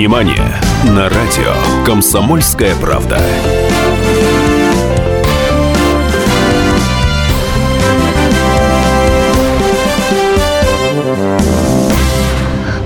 Синемания 0.00 0.58
на 0.86 1.10
радио 1.10 1.52
«Комсомольская 1.84 2.74
правда». 2.76 3.18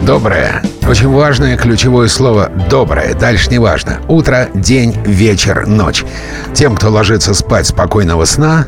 Доброе. 0.02 0.60
Очень 0.88 1.08
важное 1.08 1.56
ключевое 1.56 2.08
слово 2.08 2.50
«доброе». 2.68 3.14
Дальше 3.14 3.48
не 3.48 3.60
важно. 3.60 4.00
Утро, 4.08 4.48
день, 4.52 4.96
вечер, 5.04 5.68
ночь. 5.68 6.04
Тем, 6.52 6.74
кто 6.74 6.90
ложится 6.90 7.32
спать 7.32 7.68
спокойного 7.68 8.24
сна, 8.24 8.66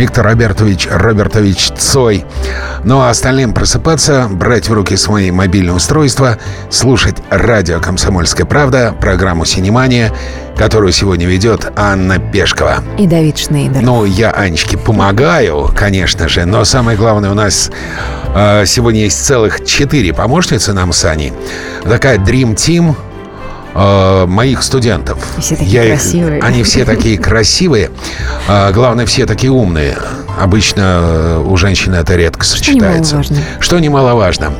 Виктор 0.00 0.24
Робертович 0.24 0.88
Робертович 0.90 1.72
Цой. 1.76 2.24
Ну 2.84 3.00
а 3.00 3.10
остальным 3.10 3.52
просыпаться, 3.52 4.28
брать 4.30 4.66
в 4.66 4.72
руки 4.72 4.96
свои 4.96 5.30
мобильные 5.30 5.74
устройства, 5.74 6.38
слушать 6.70 7.16
радио 7.28 7.80
«Комсомольская 7.80 8.46
правда», 8.46 8.94
программу 8.98 9.44
«Синемания», 9.44 10.10
которую 10.56 10.92
сегодня 10.92 11.26
ведет 11.26 11.70
Анна 11.76 12.18
Пешкова. 12.18 12.82
И 12.98 13.06
Давид 13.06 13.36
Шнейдер. 13.36 13.82
Ну, 13.82 14.06
я 14.06 14.30
Анечке 14.30 14.78
помогаю, 14.78 15.70
конечно 15.76 16.30
же, 16.30 16.46
но 16.46 16.64
самое 16.64 16.96
главное, 16.96 17.30
у 17.30 17.34
нас 17.34 17.70
э, 18.34 18.64
сегодня 18.64 19.00
есть 19.02 19.22
целых 19.22 19.66
четыре 19.66 20.14
помощницы 20.14 20.72
нам 20.72 20.94
с 20.94 21.04
Аней. 21.04 21.34
Такая 21.84 22.16
Dream 22.16 22.54
Team– 22.54 22.96
э, 23.74 24.26
моих 24.26 24.62
студентов. 24.62 25.18
Все 25.38 25.56
такие 25.56 25.72
Я 25.72 25.86
красивые. 25.88 26.38
Их, 26.38 26.44
они 26.44 26.62
все 26.62 26.84
такие 26.84 27.18
красивые. 27.18 27.90
Э, 28.48 28.72
главное, 28.72 29.06
все 29.06 29.26
такие 29.26 29.52
умные. 29.52 29.96
Обычно 30.40 31.00
э, 31.02 31.44
у 31.46 31.56
женщины 31.56 31.96
это 31.96 32.16
редко 32.16 32.44
сочетается. 32.44 33.16
Немаловажно. 33.16 33.36
Что 33.60 33.78
немаловажно. 33.78 34.52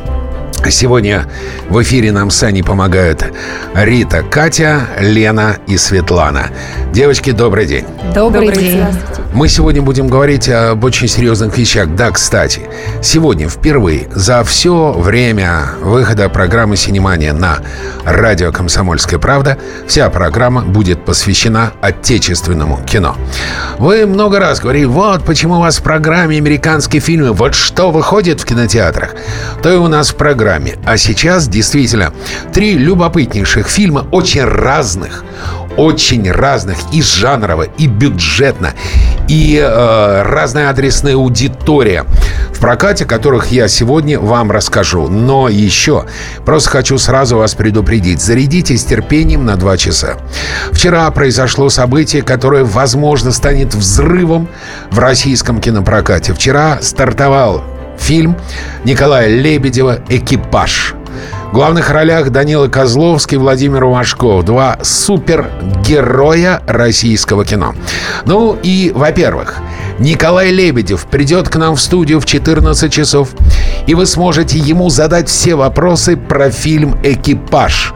Сегодня 0.69 1.27
в 1.69 1.83
эфире 1.83 2.13
нам 2.13 2.31
с 2.31 2.43
Аней 2.43 2.63
помогают 2.63 3.25
Рита, 3.75 4.23
Катя, 4.23 4.83
Лена 5.01 5.57
и 5.67 5.77
Светлана. 5.77 6.51
Девочки, 6.93 7.31
добрый 7.31 7.67
день. 7.67 7.87
Добрый, 8.15 8.49
добрый 8.49 8.65
день. 8.65 8.85
Мы 9.33 9.49
сегодня 9.49 9.81
будем 9.81 10.09
говорить 10.09 10.49
об 10.49 10.85
очень 10.85 11.09
серьезных 11.09 11.57
вещах. 11.57 11.95
Да, 11.95 12.11
кстати, 12.11 12.63
сегодня 13.03 13.49
впервые 13.49 14.09
за 14.13 14.45
все 14.45 14.93
время 14.93 15.71
выхода 15.81 16.29
программы 16.29 16.77
«Синемания» 16.77 17.33
на 17.33 17.59
радио 18.05 18.53
«Комсомольская 18.53 19.19
правда» 19.19 19.57
вся 19.87 20.11
программа 20.11 20.63
будет 20.63 21.05
посвящена 21.05 21.73
отечественному 21.81 22.81
кино. 22.87 23.17
Вы 23.79 24.07
много 24.07 24.41
раз 24.41 24.61
говорили, 24.61 24.85
вот 24.85 25.25
почему 25.25 25.57
у 25.57 25.61
вас 25.61 25.79
в 25.79 25.83
программе 25.83 26.37
американские 26.39 27.01
фильмы, 27.01 27.33
вот 27.33 27.55
что 27.55 27.91
выходит 27.91 28.41
в 28.41 28.45
кинотеатрах, 28.45 29.15
то 29.63 29.73
и 29.73 29.77
у 29.77 29.89
нас 29.89 30.11
в 30.11 30.17
программе. 30.17 30.50
А 30.85 30.97
сейчас 30.97 31.49
действительно 31.49 32.13
три 32.53 32.75
любопытнейших 32.75 33.69
фильма, 33.69 34.07
очень 34.11 34.45
разных, 34.45 35.25
очень 35.77 36.31
разных 36.31 36.79
и 36.93 37.03
жанрово, 37.03 37.63
и 37.63 37.87
бюджетно, 37.87 38.73
и 39.29 39.57
э, 39.63 40.23
разная 40.23 40.71
адресная 40.71 41.15
аудитория 41.15 42.05
в 42.53 42.59
прокате, 42.61 43.05
которых 43.05 43.53
я 43.53 43.69
сегодня 43.69 44.19
вам 44.19 44.51
расскажу. 44.51 45.09
Но 45.09 45.49
еще 45.49 46.05
просто 46.45 46.71
хочу 46.71 46.99
сразу 46.99 47.37
вас 47.37 47.55
предупредить. 47.55 48.21
Зарядитесь 48.21 48.85
терпением 48.85 49.47
на 49.47 49.57
два 49.57 49.77
часа. 49.77 50.17
Вчера 50.73 51.11
произошло 51.11 51.71
событие, 51.71 52.23
которое, 52.23 52.65
возможно, 52.65 53.33
станет 53.33 53.75
взрывом 53.75 54.49
в 54.91 54.99
российском 54.99 55.61
кинопрокате. 55.61 56.35
Вчера 56.35 56.79
стартовал 56.83 57.65
фильм 58.01 58.37
Николая 58.85 59.29
Лебедева 59.29 60.01
«Экипаж». 60.09 60.95
В 61.51 61.53
главных 61.53 61.91
ролях 61.91 62.31
Данила 62.31 62.69
Козловский, 62.69 63.37
Владимир 63.37 63.85
Машков. 63.87 64.45
Два 64.45 64.79
супергероя 64.83 66.63
российского 66.67 67.45
кино. 67.45 67.75
Ну 68.25 68.57
и, 68.63 68.93
во-первых, 68.95 69.57
Николай 69.99 70.53
Лебедев 70.53 71.07
придет 71.07 71.49
к 71.49 71.57
нам 71.57 71.75
в 71.75 71.81
студию 71.81 72.21
в 72.21 72.25
14 72.25 72.93
часов, 72.93 73.31
и 73.87 73.95
вы 73.95 74.07
сможете 74.07 74.59
ему 74.59 74.91
задать 74.91 75.29
все 75.29 75.57
вопросы 75.57 76.17
про 76.17 76.51
фильм 76.51 76.97
«Экипаж». 77.03 77.95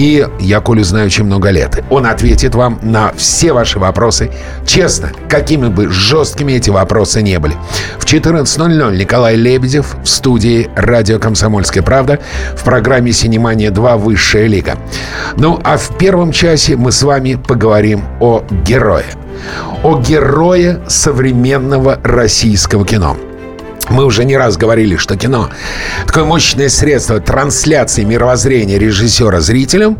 И 0.00 0.26
я 0.40 0.60
Колю 0.60 0.82
знаю 0.82 1.04
очень 1.08 1.24
много 1.24 1.50
лет. 1.50 1.84
Он 1.90 2.06
ответит 2.06 2.54
вам 2.54 2.78
на 2.80 3.12
все 3.18 3.52
ваши 3.52 3.78
вопросы. 3.78 4.30
Честно, 4.64 5.12
какими 5.28 5.68
бы 5.68 5.90
жесткими 5.90 6.54
эти 6.54 6.70
вопросы 6.70 7.20
не 7.20 7.38
были. 7.38 7.54
В 7.98 8.06
14.00 8.06 8.96
Николай 8.96 9.36
Лебедев 9.36 9.94
в 10.02 10.08
студии 10.08 10.70
«Радио 10.74 11.18
Комсомольская 11.18 11.82
правда» 11.82 12.18
в 12.56 12.64
программе 12.64 13.12
«Синемания 13.12 13.70
2. 13.70 13.98
Высшая 13.98 14.46
лига». 14.46 14.78
Ну, 15.36 15.60
а 15.64 15.76
в 15.76 15.98
первом 15.98 16.32
часе 16.32 16.76
мы 16.76 16.92
с 16.92 17.02
вами 17.02 17.34
поговорим 17.34 18.02
о 18.20 18.42
герое. 18.64 19.04
О 19.82 20.00
герое 20.00 20.80
современного 20.88 22.00
российского 22.02 22.86
кино– 22.86 23.18
мы 23.90 24.04
уже 24.04 24.24
не 24.24 24.36
раз 24.36 24.56
говорили, 24.56 24.96
что 24.96 25.16
кино— 25.16 25.50
такое 26.06 26.24
мощное 26.24 26.68
средство 26.68 27.20
трансляции 27.20 28.04
мировоззрения 28.04 28.78
режиссера 28.78 29.40
зрителям. 29.40 29.98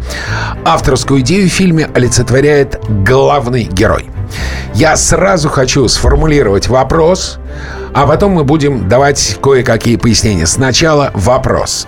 Авторскую 0.65 1.21
идею 1.21 1.49
в 1.49 1.53
фильме 1.53 1.91
олицетворяет 1.95 2.81
главный 2.89 3.65
герой. 3.65 4.09
Я 4.75 4.97
сразу 4.97 5.49
хочу 5.49 5.87
сформулировать 5.89 6.69
вопрос, 6.69 7.39
а 7.93 8.07
потом 8.07 8.33
мы 8.33 8.45
будем 8.45 8.89
давать 8.89 9.37
кое-какие 9.43 9.97
пояснения. 9.97 10.47
Сначала 10.47 11.11
вопрос. 11.15 11.87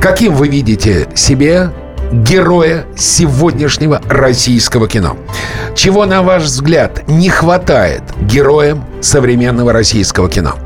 Каким 0.00 0.34
вы 0.34 0.48
видите 0.48 1.08
себе 1.14 1.70
героя 2.12 2.86
сегодняшнего 2.96 4.00
российского 4.08 4.88
кино? 4.88 5.16
Чего, 5.74 6.06
на 6.06 6.22
ваш 6.22 6.44
взгляд, 6.44 7.08
не 7.08 7.28
хватает 7.28 8.02
героям 8.20 8.84
современного 9.00 9.72
российского 9.72 10.28
кино? 10.28 10.56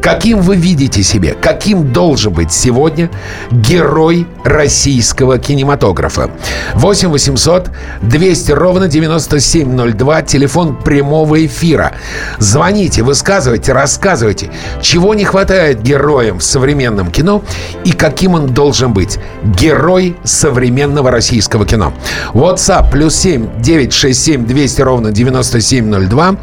Каким 0.00 0.40
вы 0.40 0.56
видите 0.56 1.02
себе, 1.02 1.34
каким 1.40 1.92
должен 1.92 2.32
быть 2.32 2.52
сегодня 2.52 3.10
герой 3.50 4.26
российского 4.44 5.38
кинематографа? 5.38 6.30
8 6.74 7.08
800 7.08 7.70
200 8.02 8.52
ровно 8.52 8.88
9702, 8.88 10.22
телефон 10.22 10.76
прямого 10.76 11.44
эфира. 11.44 11.92
Звоните, 12.38 13.02
высказывайте, 13.02 13.72
рассказывайте, 13.72 14.50
чего 14.80 15.14
не 15.14 15.24
хватает 15.24 15.82
героям 15.82 16.38
в 16.38 16.44
современном 16.44 17.10
кино 17.10 17.42
и 17.84 17.92
каким 17.92 18.34
он 18.34 18.48
должен 18.48 18.92
быть. 18.92 19.18
Герой 19.42 20.16
современного 20.24 21.10
российского 21.10 21.66
кино. 21.66 21.92
WhatsApp 22.32 22.90
плюс 22.92 23.16
7 23.16 23.60
967 23.60 24.46
200 24.46 24.82
ровно 24.82 25.12
9702 25.12 26.36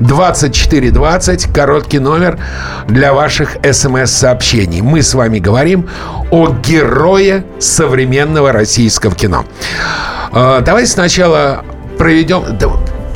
2420, 0.00 1.52
короткий 1.52 1.98
номер 1.98 2.38
для 2.88 3.12
ваших 3.12 3.56
смс-сообщений. 3.62 4.80
Мы 4.80 5.02
с 5.02 5.14
вами 5.14 5.38
говорим 5.38 5.88
о 6.30 6.48
герое 6.48 7.44
современного 7.58 8.52
российского 8.52 9.14
кино. 9.14 9.44
Э, 10.32 10.60
давай 10.64 10.86
сначала 10.86 11.64
проведем... 11.98 12.44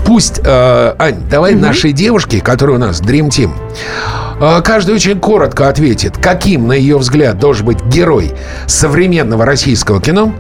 Пусть, 0.04 0.40
э, 0.44 0.94
Ань, 0.98 1.28
давай 1.30 1.54
угу. 1.54 1.62
нашей 1.62 1.92
девушке, 1.92 2.40
которая 2.40 2.76
у 2.76 2.80
нас 2.80 3.00
Dream 3.00 3.28
Team, 3.28 3.52
э, 4.40 4.62
каждый 4.62 4.94
очень 4.94 5.20
коротко 5.20 5.68
ответит, 5.68 6.16
каким, 6.18 6.66
на 6.66 6.72
ее 6.72 6.98
взгляд, 6.98 7.38
должен 7.38 7.66
быть 7.66 7.84
герой 7.84 8.32
современного 8.66 9.44
российского 9.44 10.00
кино 10.00 10.32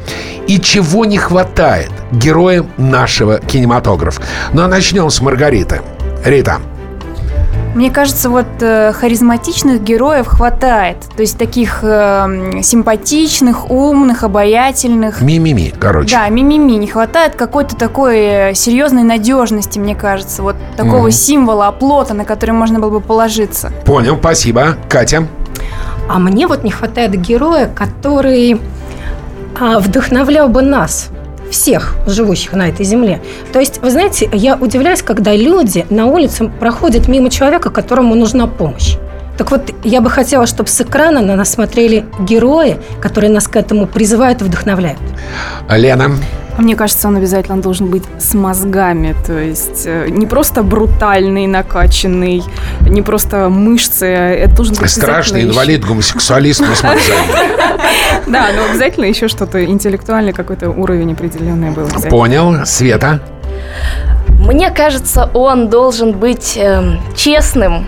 и 0.48 0.58
чего 0.58 1.04
не 1.04 1.18
хватает 1.18 1.90
героям 2.10 2.70
нашего 2.78 3.38
кинематографа. 3.38 4.22
Ну 4.52 4.62
а 4.62 4.68
начнем 4.68 5.08
с 5.10 5.20
Маргариты. 5.20 5.82
Рита. 6.24 6.58
Мне 7.74 7.90
кажется, 7.90 8.30
вот 8.30 8.46
э, 8.60 8.92
харизматичных 8.92 9.82
героев 9.82 10.26
хватает. 10.26 10.96
То 11.14 11.22
есть 11.22 11.38
таких 11.38 11.80
э, 11.82 12.60
симпатичных, 12.62 13.70
умных, 13.70 14.24
обаятельных. 14.24 15.22
Мимими, 15.22 15.72
короче. 15.78 16.16
Да, 16.16 16.28
мимими. 16.28 16.72
Не 16.72 16.88
хватает 16.88 17.36
какой-то 17.36 17.76
такой 17.76 18.18
э, 18.18 18.54
серьезной 18.54 19.04
надежности, 19.04 19.78
мне 19.78 19.94
кажется. 19.94 20.42
Вот 20.42 20.56
такого 20.76 21.08
mm. 21.08 21.12
символа, 21.12 21.68
оплота, 21.68 22.12
на 22.12 22.24
который 22.24 22.52
можно 22.52 22.80
было 22.80 22.90
бы 22.90 23.00
положиться. 23.00 23.72
Понял, 23.84 24.16
спасибо. 24.18 24.76
Катя? 24.88 25.28
А 26.08 26.18
мне 26.18 26.48
вот 26.48 26.64
не 26.64 26.72
хватает 26.72 27.12
героя, 27.20 27.70
который 27.72 28.60
а, 29.60 29.78
вдохновлял 29.78 30.48
бы 30.48 30.62
нас 30.62 31.10
всех 31.50 31.96
живущих 32.06 32.52
на 32.52 32.68
этой 32.68 32.84
земле. 32.84 33.20
То 33.52 33.60
есть, 33.60 33.80
вы 33.82 33.90
знаете, 33.90 34.28
я 34.32 34.56
удивляюсь, 34.56 35.02
когда 35.02 35.34
люди 35.34 35.86
на 35.90 36.06
улице 36.06 36.48
проходят 36.48 37.08
мимо 37.08 37.30
человека, 37.30 37.70
которому 37.70 38.14
нужна 38.14 38.46
помощь. 38.46 38.96
Так 39.36 39.50
вот, 39.50 39.72
я 39.84 40.00
бы 40.02 40.10
хотела, 40.10 40.46
чтобы 40.46 40.68
с 40.68 40.80
экрана 40.82 41.22
на 41.22 41.34
нас 41.34 41.50
смотрели 41.50 42.04
герои, 42.20 42.76
которые 43.00 43.30
нас 43.30 43.48
к 43.48 43.56
этому 43.56 43.86
призывают 43.86 44.42
и 44.42 44.44
вдохновляют. 44.44 44.98
Лена? 45.70 46.10
Мне 46.58 46.76
кажется, 46.76 47.08
он 47.08 47.16
обязательно 47.16 47.60
должен 47.60 47.86
быть 47.88 48.04
с 48.18 48.34
мозгами, 48.34 49.14
то 49.26 49.38
есть 49.38 49.84
э, 49.86 50.08
не 50.08 50.26
просто 50.26 50.62
брутальный, 50.62 51.46
накачанный, 51.46 52.42
не 52.80 53.02
просто 53.02 53.48
мышцы, 53.48 54.06
это 54.06 54.56
должен 54.56 54.76
быть 54.76 54.90
Страшный 54.90 55.42
инвалид, 55.42 55.84
гомосексуалист, 55.84 56.60
но 56.60 56.74
с 56.74 56.82
мозгами. 56.82 57.00
Да, 58.26 58.48
но 58.54 58.64
обязательно 58.70 59.06
еще 59.06 59.26
что-то 59.28 59.64
интеллектуальный 59.64 60.32
какой-то 60.32 60.70
уровень 60.70 61.12
определенный 61.12 61.70
был. 61.70 61.88
Понял. 62.08 62.64
Света? 62.64 63.20
Мне 64.38 64.70
кажется, 64.70 65.30
он 65.34 65.68
должен 65.68 66.12
быть 66.12 66.56
э, 66.56 66.96
честным, 67.16 67.86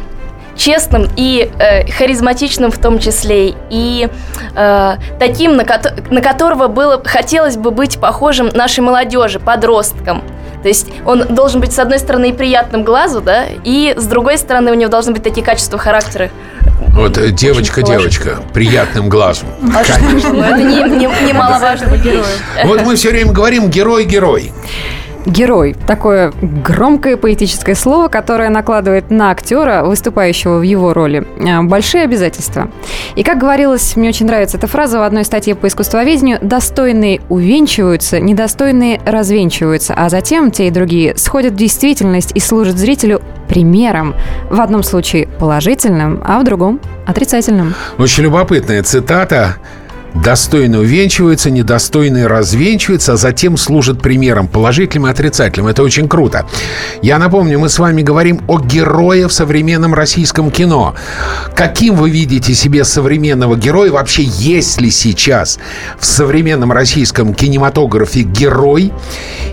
честным 0.56 1.08
и 1.16 1.50
э, 1.58 1.90
харизматичным 1.90 2.70
в 2.70 2.78
том 2.78 2.98
числе, 2.98 3.54
и 3.70 4.08
э, 4.54 4.96
таким, 5.18 5.56
на, 5.56 5.64
ко- 5.64 5.94
на 6.10 6.20
которого 6.20 6.68
было, 6.68 7.02
хотелось 7.04 7.56
бы 7.56 7.70
быть 7.70 7.98
похожим 7.98 8.48
нашей 8.54 8.80
молодежи, 8.80 9.40
подросткам. 9.40 10.22
То 10.62 10.68
есть 10.68 10.86
он 11.04 11.24
должен 11.34 11.60
быть, 11.60 11.72
с 11.72 11.78
одной 11.78 11.98
стороны, 11.98 12.30
и 12.30 12.32
приятным 12.32 12.84
глазу, 12.84 13.20
да, 13.20 13.46
и 13.64 13.94
с 13.96 14.04
другой 14.06 14.38
стороны, 14.38 14.70
у 14.70 14.74
него 14.74 14.90
должны 14.90 15.12
быть 15.12 15.22
такие 15.22 15.44
качества 15.44 15.78
характера. 15.78 16.30
Вот 16.88 17.16
э, 17.18 17.30
девочка-девочка, 17.30 18.38
приятным 18.52 19.08
глазом. 19.08 19.48
Конечно, 19.60 20.32
но 20.32 20.44
это 20.44 20.62
не, 20.62 20.82
не, 20.98 21.06
немаловажно. 21.26 21.88
Вот 22.64 22.82
мы 22.82 22.94
все 22.96 23.10
время 23.10 23.32
говорим 23.32 23.70
герой-герой. 23.70 24.52
Герой. 25.26 25.76
Такое 25.86 26.32
громкое 26.40 27.16
поэтическое 27.16 27.74
слово, 27.74 28.08
которое 28.08 28.48
накладывает 28.48 29.10
на 29.10 29.30
актера, 29.30 29.84
выступающего 29.84 30.58
в 30.58 30.62
его 30.62 30.92
роли, 30.92 31.26
э, 31.38 31.62
большие 31.62 32.04
обязательства. 32.04 32.70
И 33.14 33.22
как 33.22 33.38
говорилось, 33.38 33.96
мне 33.96 34.08
очень 34.08 34.26
нравится 34.26 34.56
эта 34.56 34.66
фраза 34.66 34.98
в 34.98 35.02
одной 35.02 35.24
статье 35.24 35.54
по 35.54 35.66
искусствоведению, 35.66 36.38
достойные 36.42 37.20
увенчиваются, 37.28 38.20
недостойные 38.20 39.00
развенчиваются, 39.04 39.94
а 39.94 40.08
затем 40.08 40.50
те 40.50 40.68
и 40.68 40.70
другие 40.70 41.16
сходят 41.16 41.52
в 41.52 41.56
действительность 41.56 42.32
и 42.34 42.40
служат 42.40 42.76
зрителю 42.76 43.22
примером. 43.48 44.14
В 44.50 44.60
одном 44.60 44.82
случае 44.82 45.28
положительным, 45.38 46.22
а 46.24 46.40
в 46.40 46.44
другом 46.44 46.80
отрицательным. 47.06 47.74
Очень 47.98 48.24
любопытная 48.24 48.82
цитата. 48.82 49.56
Достойно 50.14 50.80
увенчиваются, 50.80 51.50
недостойные 51.50 52.26
развенчиваются, 52.26 53.14
а 53.14 53.16
затем 53.16 53.56
служат 53.56 54.02
примером 54.02 54.46
положительным 54.46 55.06
и 55.06 55.10
отрицательным. 55.10 55.68
Это 55.68 55.82
очень 55.82 56.06
круто. 56.06 56.46
Я 57.00 57.18
напомню, 57.18 57.58
мы 57.58 57.70
с 57.70 57.78
вами 57.78 58.02
говорим 58.02 58.40
о 58.46 58.60
герое 58.60 59.26
в 59.26 59.32
современном 59.32 59.94
российском 59.94 60.50
кино. 60.50 60.94
Каким 61.56 61.94
вы 61.94 62.10
видите 62.10 62.54
себе 62.54 62.84
современного 62.84 63.56
героя? 63.56 63.90
Вообще, 63.90 64.22
есть 64.24 64.80
ли 64.80 64.90
сейчас 64.90 65.58
в 65.98 66.04
современном 66.04 66.72
российском 66.72 67.32
кинематографе 67.34 68.20
герой? 68.20 68.92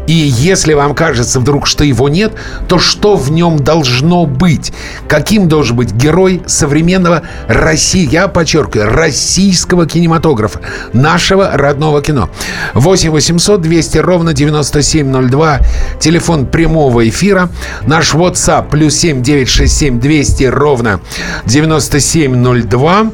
И 0.07 0.13
если 0.13 0.73
вам 0.73 0.93
кажется 0.93 1.39
вдруг, 1.39 1.67
что 1.67 1.83
его 1.83 2.09
нет, 2.09 2.33
то 2.67 2.79
что 2.79 3.15
в 3.15 3.31
нем 3.31 3.59
должно 3.59 4.25
быть? 4.25 4.73
Каким 5.07 5.47
должен 5.47 5.77
быть 5.77 5.93
герой 5.93 6.41
современного 6.47 7.23
России, 7.47 8.07
я 8.09 8.27
подчеркиваю, 8.27 8.89
российского 8.89 9.87
кинематографа? 9.87 10.48
Нашего 10.93 11.51
родного 11.53 12.01
кино. 12.01 12.29
8 12.73 13.09
800 13.11 13.61
200 13.61 13.97
ровно 13.99 14.33
9702. 14.33 15.59
Телефон 15.99 16.45
прямого 16.45 17.07
эфира. 17.07 17.49
Наш 17.85 18.13
WhatsApp 18.13 18.69
плюс 18.69 18.95
7 18.95 19.21
967 19.21 19.99
200 19.99 20.43
ровно 20.45 21.01
9702. 21.45 23.11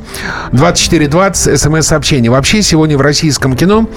2420 0.52 1.60
смс-сообщение. 1.60 2.32
Вообще 2.32 2.62
сегодня 2.62 2.98
в 2.98 3.02
российском 3.02 3.56
кино, 3.56 3.90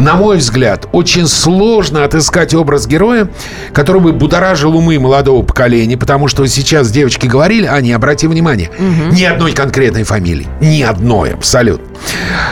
на 0.00 0.14
мой 0.14 0.38
взгляд, 0.38 0.88
очень 0.92 1.28
сложно 1.28 2.04
отыскать 2.04 2.54
образ 2.54 2.86
героя, 2.86 3.28
который 3.72 4.00
бы 4.00 4.12
будоражил 4.12 4.76
умы 4.76 4.98
молодого 4.98 5.42
поколения, 5.42 5.96
потому 5.96 6.28
что 6.28 6.46
сейчас 6.46 6.90
девочки 6.90 7.26
говорили, 7.26 7.66
а 7.66 7.80
не 7.80 7.92
обрати 7.92 8.26
внимание, 8.26 8.70
угу. 8.78 9.14
ни 9.14 9.22
одной 9.22 9.52
конкретной 9.52 10.04
фамилии. 10.04 10.48
Ни 10.60 10.82
одной, 10.82 11.34
абсолютно. 11.34 11.86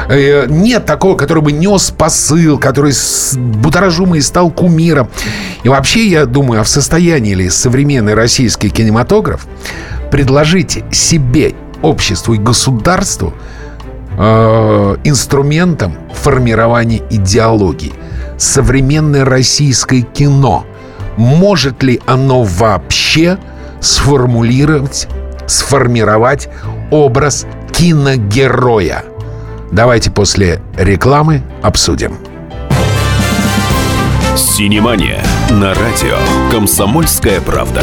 Э, 0.08 0.46
нет 0.48 0.84
такого, 0.84 1.16
который 1.16 1.42
бы 1.42 1.52
нес 1.52 1.90
посыл, 1.96 2.58
который 2.58 2.92
будоражумый 3.34 4.22
стал 4.22 4.50
кумиром. 4.50 5.08
И 5.62 5.68
вообще, 5.68 6.06
я 6.06 6.26
думаю, 6.26 6.60
а 6.60 6.64
в 6.64 6.68
состоянии 6.68 7.34
ли 7.34 7.48
современный 7.48 8.14
российский 8.14 8.70
кинематограф 8.70 9.46
предложить 10.10 10.84
себе, 10.92 11.54
обществу 11.82 12.34
и 12.34 12.38
государству 12.38 13.34
э, 14.18 14.96
инструментом 15.04 15.94
формирования 16.12 17.02
идеологии. 17.10 17.92
Современное 18.36 19.24
российское 19.24 20.02
кино. 20.02 20.66
Может 21.16 21.82
ли 21.82 22.00
оно 22.06 22.42
вообще 22.42 23.38
сформулировать, 23.80 25.08
сформировать 25.46 26.48
образ 26.90 27.46
киногероя? 27.72 29.04
Давайте 29.72 30.10
после 30.10 30.60
рекламы 30.76 31.42
обсудим. 31.62 32.18
Синемания 34.36 35.22
на 35.50 35.74
радио 35.74 36.16
«Комсомольская 36.50 37.40
правда». 37.40 37.82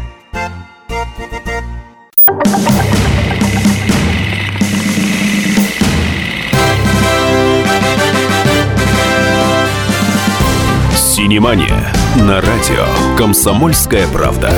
Синемания 11.31 11.79
на 12.27 12.41
радио 12.41 12.83
«Комсомольская 13.17 14.05
правда». 14.13 14.49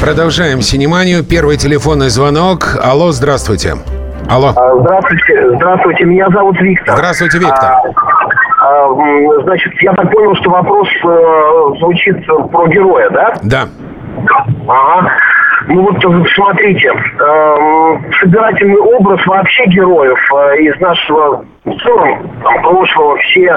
Продолжаем 0.00 0.62
синеманию. 0.62 1.22
Первый 1.22 1.58
телефонный 1.58 2.08
звонок. 2.08 2.78
Алло, 2.82 3.12
здравствуйте. 3.12 3.74
Алло. 4.30 4.54
А, 4.56 4.76
здравствуйте, 4.80 5.56
здравствуйте. 5.56 6.04
Меня 6.06 6.30
зовут 6.30 6.58
Виктор. 6.62 6.96
Здравствуйте, 6.96 7.40
Виктор. 7.40 7.72
А, 7.72 7.82
а, 8.62 9.42
значит, 9.42 9.74
я 9.82 9.92
так 9.92 10.10
понял, 10.10 10.34
что 10.36 10.48
вопрос 10.48 10.88
э, 11.04 11.78
звучит 11.78 12.26
про 12.26 12.68
героя, 12.68 13.10
да? 13.10 13.34
Да. 13.42 13.68
Ага. 14.66 15.10
Ну 15.72 15.82
вот 15.82 16.28
смотрите, 16.34 16.88
э, 16.88 17.96
собирательный 18.20 18.76
образ 18.76 19.24
вообще 19.24 19.66
героев 19.66 20.18
э, 20.34 20.62
из 20.62 20.80
нашего 20.80 21.44
целом 21.84 22.28
там, 22.42 22.62
прошлого 22.62 23.16
все, 23.18 23.56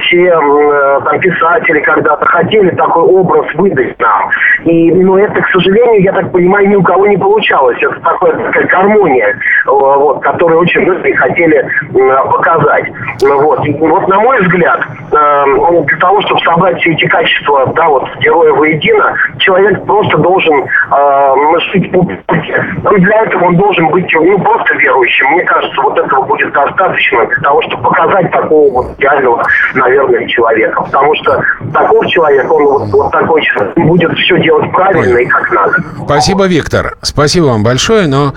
все 0.00 0.26
э, 0.26 1.00
там, 1.04 1.20
писатели 1.20 1.80
когда-то 1.80 2.24
хотели 2.26 2.70
такой 2.70 3.02
образ 3.02 3.46
выдать 3.54 3.98
нам. 3.98 4.30
И, 4.64 4.92
но 4.92 5.18
это, 5.18 5.40
к 5.40 5.48
сожалению, 5.50 6.02
я 6.02 6.12
так 6.12 6.30
понимаю, 6.32 6.68
ни 6.68 6.76
у 6.76 6.82
кого 6.82 7.06
не 7.06 7.16
получалось. 7.16 7.78
Это 7.80 8.00
такая, 8.00 8.32
такая 8.32 8.66
гармония, 8.66 9.28
э, 9.28 9.34
вот, 9.66 10.22
которую 10.22 10.60
очень 10.60 10.82
многие 10.82 11.14
хотели 11.14 11.56
э, 11.58 12.30
показать. 12.30 12.86
Вот. 13.22 13.66
И, 13.66 13.72
вот 13.74 14.08
на 14.08 14.20
мой 14.20 14.40
взгляд, 14.42 14.80
э, 15.12 15.44
для 15.86 15.98
того, 15.98 16.20
чтобы 16.22 16.40
собрать 16.40 16.78
все 16.80 16.92
эти 16.92 17.06
качества 17.06 17.72
да, 17.74 17.88
вот, 17.88 18.04
героя 18.20 18.52
воедино, 18.52 19.14
человек 19.38 19.84
просто 19.86 20.18
должен 20.18 20.54
э, 20.54 21.34
жить 21.72 21.90
публике. 21.90 22.64
Но 22.82 22.90
для 22.92 23.22
этого 23.22 23.46
он 23.46 23.56
должен 23.56 23.88
быть 23.88 24.12
ну, 24.14 24.38
просто 24.38 24.74
верующим. 24.74 25.26
Мне 25.30 25.44
кажется, 25.44 25.80
вот 25.82 25.98
этого 25.98 26.22
будет 26.22 26.52
достаточно 26.52 27.26
для 27.26 27.42
того, 27.42 27.62
чтобы 27.62 27.82
показать 27.82 28.30
такого 28.30 28.72
вот 28.72 28.86
идеального 28.98 29.42
наверное, 29.74 30.26
человека. 30.28 30.82
Потому 30.82 31.14
что 31.16 31.42
такой 31.72 32.08
человек, 32.08 32.50
он 32.52 32.64
вот, 32.64 32.88
вот 32.90 33.12
такой 33.12 33.42
человек, 33.42 33.76
будет 33.76 34.12
все 34.18 34.40
делать 34.42 34.70
правильно 34.72 35.18
и 35.18 35.26
как 35.26 35.50
надо. 35.52 35.74
Спасибо, 36.04 36.46
Виктор. 36.46 36.96
Спасибо 37.02 37.46
вам 37.46 37.62
большое, 37.62 38.06
но, 38.06 38.34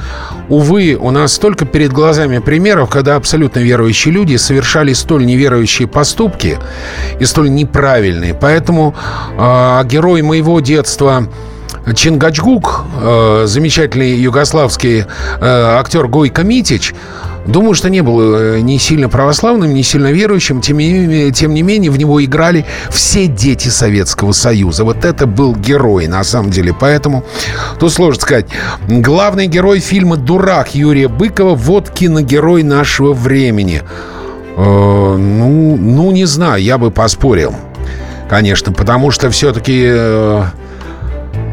увы, 0.49 0.97
у 0.99 1.11
нас 1.11 1.33
столько 1.33 1.65
перед 1.65 1.91
глазами 1.91 2.39
примеров, 2.39 2.89
когда 2.89 3.15
абсолютно 3.15 3.59
верующие 3.59 4.13
люди 4.13 4.35
совершали 4.35 4.93
столь 4.93 5.25
неверующие 5.25 5.87
поступки 5.87 6.57
и 7.19 7.25
столь 7.25 7.51
неправильные. 7.51 8.33
Поэтому 8.33 8.95
э, 9.37 9.83
герой 9.85 10.21
моего 10.21 10.59
детства 10.59 11.23
Чингачгук, 11.95 12.85
э, 13.01 13.43
замечательный 13.45 14.11
югославский 14.15 15.01
э, 15.01 15.05
актер 15.41 16.07
Гойко 16.07 16.43
Митич, 16.43 16.93
Думаю, 17.47 17.75
что 17.75 17.89
не 17.89 18.01
был 18.01 18.35
э, 18.35 18.59
ни 18.59 18.77
сильно 18.77 19.07
православным, 19.07 19.73
ни 19.73 19.81
сильно 19.81 20.11
верующим. 20.11 20.61
Тем 20.61 20.77
не, 20.77 21.31
тем 21.31 21.53
не 21.53 21.61
менее, 21.61 21.89
в 21.89 21.97
него 21.97 22.23
играли 22.23 22.65
все 22.89 23.27
дети 23.27 23.69
Советского 23.69 24.33
Союза. 24.33 24.83
Вот 24.83 25.05
это 25.05 25.25
был 25.25 25.55
герой, 25.55 26.07
на 26.07 26.23
самом 26.23 26.51
деле. 26.51 26.75
Поэтому 26.77 27.23
тут 27.79 27.93
сложно 27.93 28.21
сказать. 28.21 28.47
Главный 28.87 29.47
герой 29.47 29.79
фильма 29.79 30.17
«Дурак» 30.17 30.75
Юрия 30.75 31.07
Быкова– 31.07 31.55
вот 31.55 31.89
киногерой 31.89 32.63
нашего 32.63 33.13
времени. 33.13 33.81
Э, 34.57 35.15
ну, 35.17 35.77
ну, 35.77 36.11
не 36.11 36.25
знаю, 36.25 36.61
я 36.61 36.77
бы 36.77 36.91
поспорил. 36.91 37.55
Конечно, 38.29 38.73
потому 38.73 39.11
что 39.11 39.29
все-таки... 39.29 39.83
Э, 39.85 40.43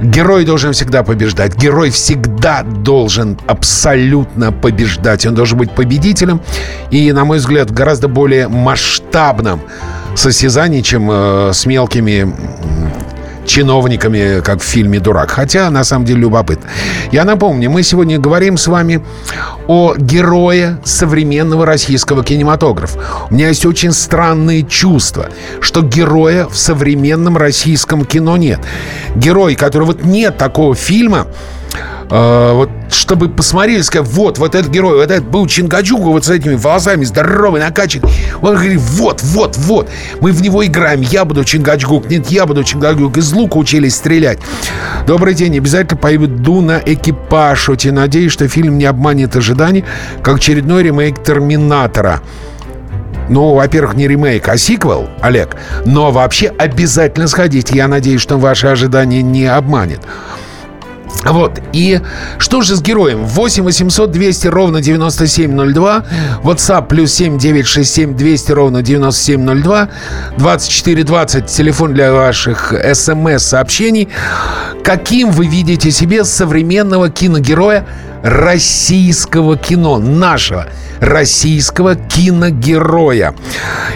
Герой 0.03 0.45
должен 0.45 0.73
всегда 0.73 1.03
побеждать. 1.03 1.57
Герой 1.57 1.91
всегда 1.91 2.63
должен 2.63 3.39
абсолютно 3.47 4.53
побеждать. 4.53 5.27
Он 5.27 5.35
должен 5.35 5.59
быть 5.59 5.71
победителем 5.71 6.41
и, 6.91 7.13
на 7.13 7.25
мой 7.25 7.39
взгляд, 7.39 7.71
гораздо 7.71 8.09
более 8.09 8.49
масштабным 8.49 9.61
состязании, 10.15 10.81
чем 10.81 11.11
э, 11.11 11.51
с 11.53 11.67
мелкими 11.67 12.33
чиновниками, 13.47 14.41
как 14.41 14.61
в 14.61 14.65
фильме 14.65 15.01
«Дурак». 15.01 15.31
Хотя, 15.31 15.71
на 15.71 15.85
самом 15.85 16.05
деле, 16.05 16.21
любопытно. 16.21 16.69
Я 17.13 17.25
напомню, 17.25 17.71
мы 17.71 17.83
сегодня 17.83 18.19
говорим 18.19 18.57
с 18.57 18.67
вами 18.67 19.05
о 19.67 19.95
герое 19.97 20.81
современного 20.85 21.67
российского 21.67 22.25
кинематографа. 22.25 22.99
У 23.31 23.35
меня 23.35 23.49
есть 23.49 23.65
очень 23.67 23.93
странные 23.93 24.63
чувства, 24.63 25.31
что 25.61 25.83
героя 25.83 26.47
в 26.47 26.57
современном 26.57 27.37
российском 27.37 28.05
кино 28.05 28.37
нет. 28.37 28.61
Герой, 29.15 29.55
который 29.55 29.85
вот 29.85 30.05
нет 30.05 30.37
такого 30.37 30.75
фильма, 30.75 31.27
э, 32.11 32.52
вот 32.52 32.70
чтобы 32.90 33.28
посмотрели, 33.28 33.82
сказать, 33.82 34.08
вот, 34.08 34.38
вот 34.38 34.54
этот 34.54 34.70
герой, 34.70 34.96
вот 34.96 35.11
этот 35.11 35.28
был 35.28 35.46
Чингачук, 35.46 36.00
вот 36.00 36.25
с 36.25 36.30
этими 36.30 36.54
волосами, 36.54 37.04
здоровый, 37.04 37.61
накачанный. 37.61 38.08
Он 38.40 38.54
говорит, 38.54 38.80
вот, 38.80 39.23
вот, 39.23 39.56
вот, 39.56 39.90
мы 40.20 40.32
в 40.32 40.40
него 40.40 40.64
играем, 40.64 41.00
я 41.00 41.25
буду 41.25 41.44
Чингачгук, 41.44 42.08
нет, 42.08 42.30
я 42.30 42.46
буду 42.46 42.64
Чингачгук. 42.64 43.16
Из 43.16 43.32
лука 43.32 43.58
учились 43.58 43.96
стрелять. 43.96 44.38
Добрый 45.06 45.34
день, 45.34 45.56
обязательно 45.58 45.99
пойду 45.99 46.61
на 46.61 46.80
экипаж. 46.84 47.68
Очень 47.68 47.92
надеюсь, 47.92 48.32
что 48.32 48.49
фильм 48.49 48.78
не 48.78 48.84
обманет 48.84 49.37
ожиданий, 49.37 49.84
как 50.23 50.37
очередной 50.37 50.82
ремейк 50.84 51.23
«Терминатора». 51.23 52.23
Ну, 53.28 53.54
во-первых, 53.54 53.94
не 53.94 54.06
ремейк, 54.06 54.49
а 54.49 54.58
сиквел, 54.58 55.08
Олег. 55.23 55.56
Но 55.87 56.11
вообще 56.11 56.49
обязательно 56.58 57.26
сходите. 57.26 57.75
Я 57.75 57.88
надеюсь, 57.88 58.20
что 58.20 58.37
ваши 58.37 58.66
ожидания 58.66 59.23
не 59.23 59.46
обманет. 59.46 60.00
Вот, 61.23 61.61
и 61.73 62.00
что 62.38 62.61
же 62.61 62.76
с 62.76 62.83
героем? 62.83 63.25
8 63.25 63.62
800 63.62 64.11
200 64.11 64.47
ровно 64.49 64.83
9702, 64.83 66.04
WhatsApp 66.42 66.87
плюс 66.87 67.12
7 67.12 67.38
967 67.38 68.14
200 68.14 68.52
ровно 68.52 68.83
9702, 68.83 69.88
2420, 70.37 71.47
телефон 71.47 71.94
для 71.94 72.12
ваших 72.12 72.75
смс-сообщений. 72.94 74.09
Каким 74.83 75.30
вы 75.30 75.47
видите 75.47 75.90
себе 75.90 76.25
современного 76.25 77.09
киногероя 77.09 77.87
российского 78.25 79.59
кино, 79.59 79.99
нашего 79.99 80.66
российского 80.99 81.95
киногероя. 81.95 83.35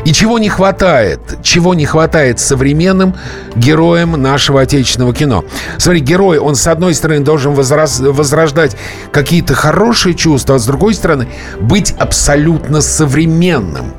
И 0.05 0.13
чего 0.13 0.39
не 0.39 0.51
хватает? 0.51 1.21
Чего 1.43 1.73
не 1.73 1.87
хватает 1.87 2.39
современным 2.39 3.17
героям 3.57 4.21
нашего 4.21 4.61
отечественного 4.61 5.15
кино? 5.15 5.45
Смотри, 5.79 6.01
герой, 6.01 6.39
он 6.39 6.57
с 6.57 6.67
одной 6.67 6.95
стороны 6.95 7.21
должен 7.21 7.55
возрас... 7.55 8.01
возрождать 8.01 8.77
какие-то 9.13 9.55
хорошие 9.55 10.15
чувства, 10.15 10.57
а 10.57 10.59
с 10.59 10.67
другой 10.67 10.93
стороны 10.93 11.29
быть 11.61 11.95
абсолютно 11.99 12.83
современным. 12.83 13.95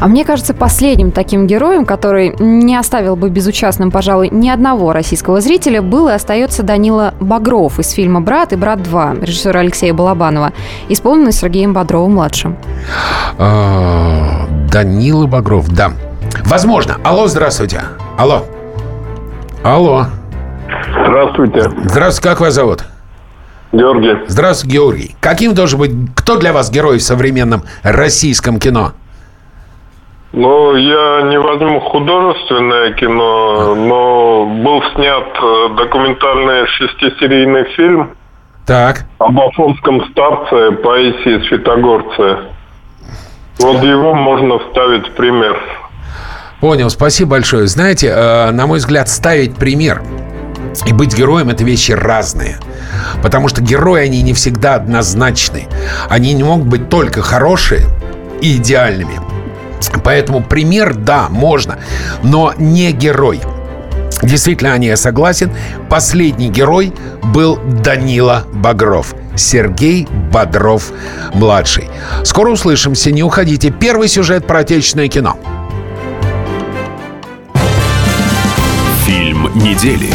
А 0.00 0.08
мне 0.08 0.24
кажется, 0.24 0.54
последним 0.54 1.10
таким 1.10 1.46
героем, 1.46 1.84
который 1.84 2.34
не 2.38 2.76
оставил 2.76 3.16
бы 3.16 3.30
безучастным, 3.30 3.90
пожалуй, 3.90 4.28
ни 4.30 4.48
одного 4.48 4.92
российского 4.92 5.40
зрителя, 5.40 5.82
был 5.82 6.08
и 6.08 6.12
остается 6.12 6.62
Данила 6.62 7.14
Багров 7.20 7.78
из 7.78 7.90
фильма 7.90 8.20
«Брат» 8.20 8.52
и 8.52 8.56
«Брат 8.56 8.80
2» 8.80 9.24
режиссера 9.24 9.60
Алексея 9.60 9.94
Балабанова, 9.94 10.52
исполненный 10.88 11.32
Сергеем 11.32 11.72
Бодровым-младшим. 11.72 12.56
А, 13.38 14.46
Данила 14.70 15.26
Багров, 15.26 15.68
да. 15.68 15.92
Возможно. 16.44 16.96
Алло, 17.04 17.26
здравствуйте. 17.26 17.82
Алло. 18.16 18.44
Алло. 19.62 20.06
Здравствуйте. 21.06 21.70
Здравствуйте, 21.84 22.28
как 22.28 22.40
вас 22.40 22.54
зовут? 22.54 22.84
Георгий. 23.72 24.24
Здравствуйте, 24.28 24.76
Георгий. 24.76 25.16
Каким 25.20 25.54
должен 25.54 25.78
быть, 25.78 25.90
кто 26.14 26.36
для 26.36 26.52
вас 26.52 26.70
герой 26.70 26.98
в 26.98 27.02
современном 27.02 27.64
российском 27.82 28.58
кино? 28.58 28.92
Ну, 30.32 30.76
я 30.76 31.22
не 31.22 31.38
возьму 31.38 31.80
художественное 31.80 32.92
кино, 32.92 33.74
но 33.74 34.44
был 34.44 34.82
снят 34.94 35.24
э, 35.24 35.68
документальный 35.76 36.66
шестисерийный 36.66 37.64
фильм 37.74 38.10
так. 38.66 39.06
об 39.18 39.40
Афонском 39.40 40.04
старце 40.10 40.72
Паисии 40.72 41.48
Святогорце. 41.48 42.40
Вот 43.58 43.82
его 43.82 44.14
можно 44.14 44.58
вставить 44.58 45.08
в 45.08 45.12
пример. 45.12 45.58
Понял, 46.60 46.90
спасибо 46.90 47.32
большое. 47.32 47.66
Знаете, 47.66 48.08
э, 48.08 48.50
на 48.50 48.66
мой 48.66 48.78
взгляд, 48.78 49.08
ставить 49.08 49.56
пример 49.56 50.02
и 50.86 50.92
быть 50.92 51.16
героем– 51.16 51.48
это 51.50 51.64
вещи 51.64 51.92
разные. 51.92 52.58
Потому 53.22 53.48
что 53.48 53.62
герои, 53.62 54.04
они 54.04 54.22
не 54.22 54.34
всегда 54.34 54.74
однозначны. 54.74 55.66
Они 56.10 56.34
не 56.34 56.44
могут 56.44 56.66
быть 56.66 56.88
только 56.90 57.22
хорошие 57.22 57.86
и 58.42 58.56
идеальными. 58.56 59.37
Поэтому 60.04 60.42
пример, 60.42 60.94
да, 60.94 61.28
можно, 61.28 61.78
но 62.22 62.54
не 62.58 62.92
герой. 62.92 63.40
Действительно, 64.22 64.72
Аня, 64.72 64.88
я 64.88 64.96
согласен. 64.96 65.52
Последний 65.88 66.48
герой 66.48 66.92
был 67.22 67.58
Данила 67.84 68.44
Багров. 68.52 69.14
Сергей 69.36 70.08
Бодров-младший. 70.32 71.88
Скоро 72.24 72.50
услышимся, 72.50 73.12
не 73.12 73.22
уходите. 73.22 73.70
Первый 73.70 74.08
сюжет 74.08 74.46
про 74.46 74.60
отечественное 74.60 75.08
кино. 75.08 75.38
Фильм 79.06 79.50
недели. 79.54 80.10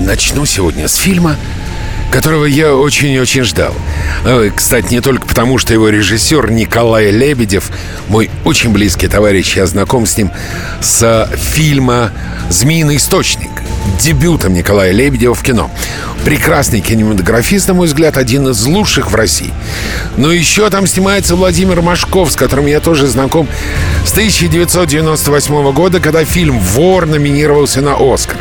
Начну 0.00 0.44
сегодня 0.46 0.88
с 0.88 0.94
фильма, 0.94 1.36
которого 2.10 2.44
я 2.44 2.74
очень-очень 2.74 3.44
ждал. 3.44 3.74
Э, 4.24 4.50
кстати, 4.54 4.92
не 4.92 5.00
только 5.00 5.26
потому, 5.26 5.58
что 5.58 5.72
его 5.72 5.88
режиссер 5.88 6.50
Николай 6.50 7.10
Лебедев, 7.10 7.70
мой 8.08 8.30
очень 8.44 8.70
близкий 8.70 9.08
товарищ, 9.08 9.56
я 9.56 9.66
знаком 9.66 10.06
с 10.06 10.16
ним 10.16 10.30
с 10.80 11.30
фильма 11.36 12.12
«Змеиный 12.50 12.96
источник», 12.96 13.50
дебютом 13.98 14.54
Николая 14.54 14.92
Лебедева 14.92 15.34
в 15.34 15.42
кино. 15.42 15.70
Прекрасный 16.24 16.80
кинематографист, 16.80 17.68
на 17.68 17.74
мой 17.74 17.86
взгляд, 17.86 18.16
один 18.16 18.48
из 18.48 18.64
лучших 18.64 19.10
в 19.10 19.14
России. 19.14 19.52
Но 20.16 20.32
еще 20.32 20.68
там 20.70 20.86
снимается 20.86 21.36
Владимир 21.36 21.80
Машков, 21.80 22.32
с 22.32 22.36
которым 22.36 22.66
я 22.66 22.80
тоже 22.80 23.06
знаком 23.06 23.48
с 24.04 24.12
1998 24.12 25.72
года, 25.72 26.00
когда 26.00 26.24
фильм 26.24 26.58
«Вор» 26.58 27.06
номинировался 27.06 27.80
на 27.80 27.96
«Оскар». 27.98 28.36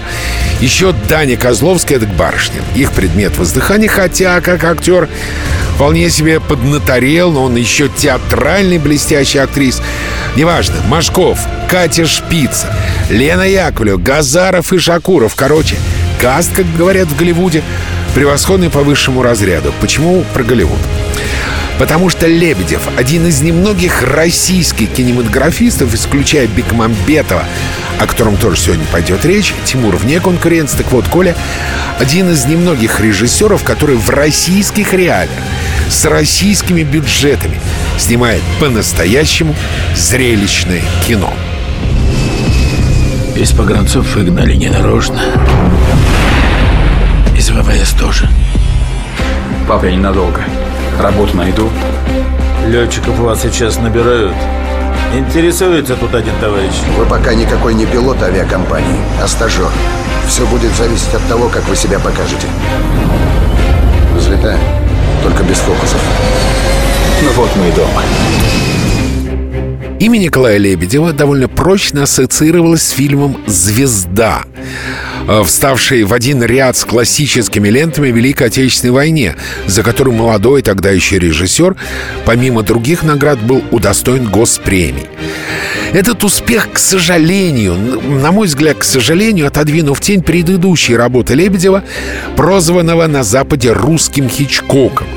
Еще 0.60 0.94
Даня 1.08 1.38
Козловский— 1.38 1.96
это 1.98 2.08
барышня. 2.08 2.62
Их 2.76 2.92
предмет 2.92 3.38
воздыхания, 3.58 3.90
хотя 3.90 4.40
как 4.42 4.64
актер 4.64 5.10
вполне 5.76 6.10
себе 6.10 6.40
поднаторел, 6.40 7.32
но 7.32 7.44
он 7.44 7.56
еще 7.56 7.90
театральный 7.90 8.78
блестящий 8.78 9.40
актрис. 9.40 9.82
Неважно, 10.36 10.76
Машков, 10.88 11.40
Катя 11.68 12.06
Шпица, 12.06 12.74
Лена 13.10 13.50
Яковлев, 13.50 14.02
Газаров 14.02 14.74
и 14.74 14.78
Шакуров. 14.78 15.36
Короче, 15.36 15.76
каст, 16.22 16.52
как 16.56 16.66
говорят 16.76 17.08
в 17.08 17.18
Голливуде, 17.18 17.64
превосходный 18.14 18.70
по 18.70 18.82
высшему 18.82 19.24
разряду. 19.24 19.74
Почему 19.82 20.24
про 20.34 20.44
Голливуд? 20.44 20.80
Потому 21.80 22.10
что 22.10 22.26
Лебедев– 22.28 22.82
один 22.98 23.28
из 23.28 23.42
немногих 23.42 24.02
российских 24.02 24.92
кинематографистов, 24.92 25.94
исключая 25.94 26.48
Бекмамбетова, 26.48 27.44
о 28.00 28.08
котором 28.08 28.36
тоже 28.38 28.60
сегодня 28.60 28.86
пойдет 28.92 29.24
речь, 29.26 29.54
Тимур 29.66 29.96
вне 29.98 30.20
конкуренции. 30.20 30.78
Так 30.78 30.92
вот, 30.92 31.08
Коля– 31.08 31.36
один 32.00 32.32
из 32.32 32.46
немногих 32.46 33.00
режиссеров, 33.00 33.64
который 33.64 33.96
в 33.96 34.10
российских 34.10 34.94
реалиях, 34.94 35.32
с 35.90 36.06
российскими 36.06 36.84
бюджетами 36.84 37.60
снимает 37.98 38.42
по-настоящему 38.60 39.56
зрелищное 39.96 40.82
кино. 41.08 41.34
Из 43.36 43.52
погранцов 43.52 44.16
выгнали 44.16 44.56
ненарочно. 44.56 45.22
Из 47.38 47.52
ВВС 47.52 47.92
тоже. 47.92 48.28
Пап, 49.68 49.84
я 49.84 49.92
ненадолго. 49.92 50.44
Работу 51.00 51.38
найду. 51.38 51.70
Летчиков 52.68 53.20
у 53.20 53.24
вас 53.24 53.42
сейчас 53.42 53.78
набирают. 53.78 54.34
Интересуется 55.16 55.96
тут 55.96 56.16
один 56.16 56.34
товарищ. 56.42 56.74
Вы 56.98 57.06
пока 57.06 57.34
никакой 57.34 57.76
не 57.76 57.86
пилот 57.86 58.22
авиакомпании, 58.22 59.00
а 59.22 59.28
стажер. 59.28 59.70
Все 60.28 60.46
будет 60.48 60.74
зависеть 60.74 61.14
от 61.14 61.26
того, 61.28 61.50
как 61.50 61.68
вы 61.68 61.76
себя 61.76 62.00
покажете. 62.00 62.48
Взлетаем. 64.16 64.60
Только 65.24 65.44
без 65.44 65.58
фокусов. 65.58 66.02
Ну 67.22 67.30
вот 67.32 67.50
мы 67.56 67.70
и 67.70 67.72
дома. 67.72 68.02
Имя 70.00 70.18
Николая 70.18 70.58
Лебедева 70.58 71.14
довольно 71.14 71.48
прочно 71.48 72.04
ассоциировалось 72.04 72.84
с 72.84 72.92
фильмом 72.92 73.38
«Звезда», 73.48 74.44
э, 75.28 75.44
вставший 75.44 76.04
в 76.04 76.14
один 76.14 76.44
ряд 76.44 76.78
с 76.78 76.86
классическими 76.86 77.70
лентами 77.70 78.10
Великой 78.10 78.48
Отечественной 78.48 78.94
войне, 78.94 79.36
за 79.66 79.84
которую 79.84 80.16
молодой 80.16 80.62
тогда 80.62 80.92
еще 80.92 81.20
режиссер, 81.20 81.76
помимо 82.26 82.64
других 82.64 83.04
наград, 83.04 83.40
был 83.42 83.64
удостоен 83.72 84.26
госпремий. 84.30 85.08
Этот 85.94 86.24
успех, 86.24 86.70
к 86.72 86.80
сожалению, 86.80 87.76
на 87.76 88.32
мой 88.32 88.48
взгляд, 88.48 88.78
к 88.78 88.84
сожалению, 88.84 89.48
отодвинув 89.48 90.02
тень 90.02 90.22
предыдущей 90.22 90.96
работы 90.96 91.34
Лебедева, 91.34 91.84
прозванного 92.36 93.08
на 93.08 93.24
Западе 93.24 93.72
русским 93.72 94.30
Хичкоком. 94.30 95.08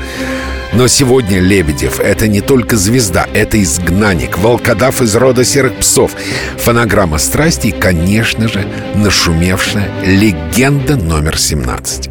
Но 0.73 0.87
сегодня 0.87 1.39
Лебедев— 1.39 1.99
это 2.01 2.27
не 2.27 2.39
только 2.39 2.77
звезда, 2.77 3.27
это 3.33 3.61
изгнанник, 3.61 4.37
волкодав 4.37 5.01
из 5.01 5.15
рода 5.15 5.43
серых 5.43 5.75
псов, 5.75 6.11
фонограмма 6.57 7.17
страсти 7.17 7.67
и, 7.67 7.71
конечно 7.71 8.47
же, 8.47 8.65
нашумевшая 8.95 9.89
легенда 10.05 10.95
номер 10.95 11.37
17. 11.37 12.09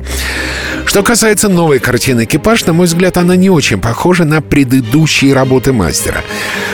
Что 0.84 1.02
касается 1.02 1.48
новой 1.48 1.78
картины 1.78 2.24
«Экипаж», 2.24 2.66
на 2.66 2.72
мой 2.72 2.86
взгляд, 2.86 3.16
она 3.16 3.36
не 3.36 3.48
очень 3.48 3.80
похожа 3.80 4.24
на 4.24 4.42
предыдущие 4.42 5.32
работы 5.32 5.72
мастера. 5.72 6.22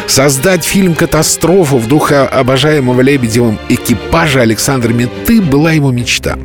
Создать 0.06 0.64
фильм 0.64 0.94
«Катастрофу» 0.94 1.78
в 1.78 1.88
духе 1.88 2.16
обожаемого 2.16 3.00
Лебедевым 3.00 3.58
экипажа 3.68 4.40
Александра 4.40 4.92
Меты 4.92 5.42
была 5.42 5.72
его 5.72 5.90
мечта. 5.90 6.38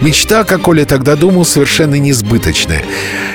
Мечта, 0.00 0.44
как 0.44 0.66
Оля 0.68 0.84
тогда 0.84 1.16
думал, 1.16 1.44
совершенно 1.44 1.94
несбыточная. 1.94 2.82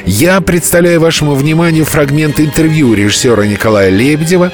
Я 0.05 0.41
представляю 0.41 0.99
вашему 0.99 1.33
вниманию 1.33 1.85
фрагмент 1.85 2.39
интервью 2.39 2.93
режиссера 2.93 3.45
Николая 3.45 3.89
Лебедева, 3.89 4.51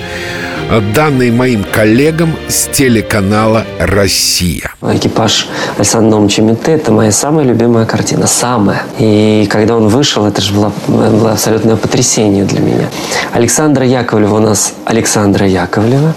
данный 0.94 1.32
моим 1.32 1.64
коллегам 1.64 2.36
с 2.48 2.68
телеканала 2.68 3.66
«Россия». 3.80 4.72
Экипаж 4.82 5.48
Александра 5.78 6.12
Номовича 6.12 6.42
Мете– 6.42 6.72
это 6.74 6.92
моя 6.92 7.12
самая 7.12 7.46
любимая 7.46 7.86
картина. 7.86 8.28
Самая. 8.28 8.84
И 8.98 9.48
когда 9.50 9.76
он 9.76 9.88
вышел, 9.88 10.26
это 10.26 10.42
же 10.42 10.54
было, 10.54 10.72
было 10.88 11.32
абсолютное 11.34 11.76
потрясение 11.76 12.46
для 12.46 12.60
меня. 12.60 12.90
Александра 13.34 13.86
Яковлева 13.86 14.36
у 14.36 14.40
нас 14.40 14.74
Александра 14.86 15.48
Яковлева, 15.48 16.14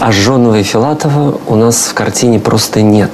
а 0.00 0.12
Жонова 0.12 0.58
и 0.58 0.62
Филатова 0.62 1.38
у 1.46 1.56
нас 1.56 1.86
в 1.90 1.94
картине 1.94 2.40
просто 2.40 2.82
нет. 2.82 3.10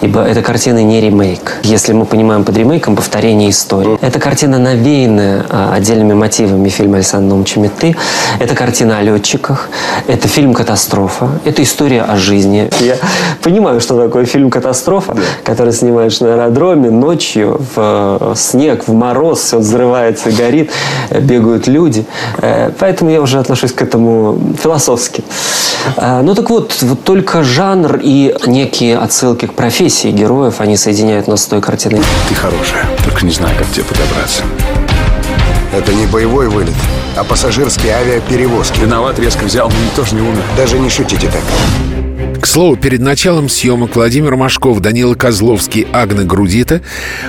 Ибо 0.00 0.22
эта 0.22 0.42
картина 0.42 0.82
не 0.82 1.00
ремейк. 1.00 1.56
Если 1.62 1.92
мы 1.92 2.04
понимаем 2.04 2.44
под 2.44 2.56
ремейком 2.56 2.96
повторение 2.96 3.50
истории. 3.50 3.98
Эта 4.00 4.18
картина 4.18 4.58
навеянная 4.58 5.46
а, 5.48 5.74
отдельными 5.74 6.12
мотивами 6.12 6.68
фильма 6.68 6.96
Александра 6.96 7.28
Номовича 7.30 7.60
Меты. 7.60 7.96
Это 8.38 8.54
картина 8.54 8.98
о 8.98 9.02
летчиках. 9.02 9.68
Это 10.06 10.25
фильм 10.26 10.54
«Катастрофа». 10.54 11.28
Это 11.44 11.62
история 11.62 12.02
о 12.02 12.16
жизни. 12.16 12.68
Я 12.80 12.96
понимаю, 13.42 13.80
что 13.80 14.00
такое 14.00 14.24
фильм 14.24 14.50
«Катастрофа», 14.50 15.14
да. 15.14 15.22
который 15.44 15.72
снимаешь 15.72 16.20
на 16.20 16.34
аэродроме 16.34 16.90
ночью, 16.90 17.60
в 17.74 18.34
снег, 18.36 18.86
в 18.86 18.92
мороз, 18.92 19.40
все 19.40 19.58
взрывается, 19.58 20.30
горит, 20.30 20.70
бегают 21.10 21.66
люди. 21.66 22.04
Э, 22.38 22.70
поэтому 22.78 23.10
я 23.10 23.20
уже 23.20 23.38
отношусь 23.38 23.72
к 23.72 23.82
этому 23.82 24.38
философски. 24.62 25.24
Э, 25.96 26.20
ну 26.22 26.34
так 26.34 26.50
вот, 26.50 26.76
вот 26.82 27.02
только 27.04 27.42
жанр 27.42 28.00
и 28.02 28.34
некие 28.46 28.98
отсылки 28.98 29.46
к 29.46 29.54
профессии 29.54 30.08
героев, 30.08 30.60
они 30.60 30.76
соединяют 30.76 31.28
нас 31.28 31.42
с 31.42 31.46
той 31.46 31.60
картиной. 31.60 32.02
Ты 32.28 32.34
хорошая, 32.34 32.84
только 33.04 33.24
не 33.24 33.32
знаю, 33.32 33.56
как 33.58 33.66
тебе 33.68 33.84
подобраться. 33.84 34.42
Это 35.72 35.92
не 35.92 36.06
боевой 36.06 36.48
вылет, 36.48 36.74
а 37.16 37.24
пассажирские 37.24 37.94
авиаперевозки. 37.94 38.80
Виноват, 38.80 39.18
резко 39.18 39.44
взял, 39.44 39.68
но 39.68 39.96
тоже 39.96 40.14
не 40.14 40.22
умер. 40.22 40.42
Даже 40.56 40.78
не 40.78 40.90
шутите 40.90 41.28
так. 41.28 41.42
К 42.40 42.46
слову, 42.46 42.76
перед 42.76 43.00
началом 43.00 43.48
съемок 43.48 43.96
Владимир 43.96 44.36
Машков, 44.36 44.80
Данила 44.80 45.14
Козловский, 45.14 45.86
Агна 45.92 46.24
Грудита 46.24 46.82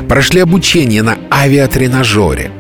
прошли 0.08 0.42
обучение 0.42 1.02
на 1.02 1.18
авиатренажере. 1.32 2.52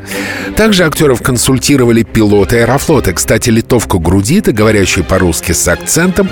Также 0.55 0.85
актеров 0.85 1.21
консультировали 1.21 2.03
пилоты 2.03 2.59
аэрофлота. 2.59 3.13
Кстати, 3.13 3.49
литовку 3.49 3.99
Грудита, 3.99 4.53
говорящую 4.53 5.03
по-русски 5.03 5.51
с 5.51 5.67
акцентом, 5.67 6.29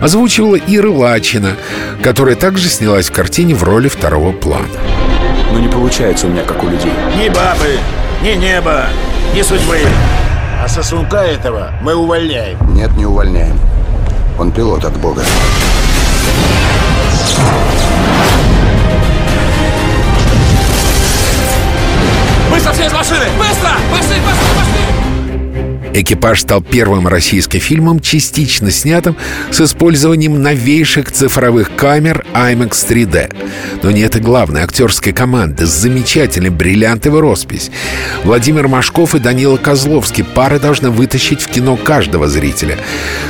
озвучивала 0.00 0.56
Ира 0.56 0.90
Лачина, 0.90 1.56
которая 2.02 2.36
также 2.36 2.68
снялась 2.68 3.10
в 3.10 3.12
картине 3.12 3.54
в 3.54 3.62
роли 3.62 3.88
второго 3.88 4.32
плана. 4.32 4.66
Но 5.52 5.58
не 5.58 5.68
получается 5.68 6.26
у 6.26 6.30
меня, 6.30 6.42
как 6.42 6.62
у 6.62 6.68
людей. 6.68 6.92
Ни 7.18 7.28
бабы, 7.28 7.78
ни 8.22 8.34
неба, 8.36 8.86
ни 9.34 9.42
судьбы. 9.42 9.78
А 10.66 10.68
сосунка 10.68 11.18
этого 11.18 11.70
мы 11.80 11.94
увольняем. 11.94 12.58
Нет, 12.74 12.90
не 12.96 13.06
увольняем. 13.06 13.56
Он 14.36 14.50
пилот 14.50 14.84
от 14.84 14.96
Бога. 14.98 15.22
Быстро 22.50 22.72
все 22.72 22.86
из 22.86 22.92
машины! 22.92 23.26
Быстро! 23.38 23.70
Пошли, 23.92 24.16
пошли, 24.16 24.56
пошли! 24.56 24.85
Экипаж 25.98 26.42
стал 26.42 26.60
первым 26.60 27.08
российским 27.08 27.58
фильмом, 27.58 28.00
частично 28.00 28.70
снятым 28.70 29.16
с 29.50 29.62
использованием 29.62 30.42
новейших 30.42 31.10
цифровых 31.10 31.74
камер 31.74 32.26
IMAX 32.34 32.72
3D. 32.86 33.34
Но 33.82 33.90
не 33.90 34.02
это 34.02 34.20
главное. 34.20 34.64
Актерская 34.64 35.14
команда 35.14 35.64
с 35.66 35.70
замечательной 35.70 36.50
бриллиантовой 36.50 37.20
роспись. 37.20 37.70
Владимир 38.24 38.68
Машков 38.68 39.14
и 39.14 39.20
Данила 39.20 39.56
Козловский. 39.56 40.22
Пара 40.22 40.58
должна 40.58 40.90
вытащить 40.90 41.40
в 41.40 41.48
кино 41.48 41.76
каждого 41.76 42.28
зрителя. 42.28 42.76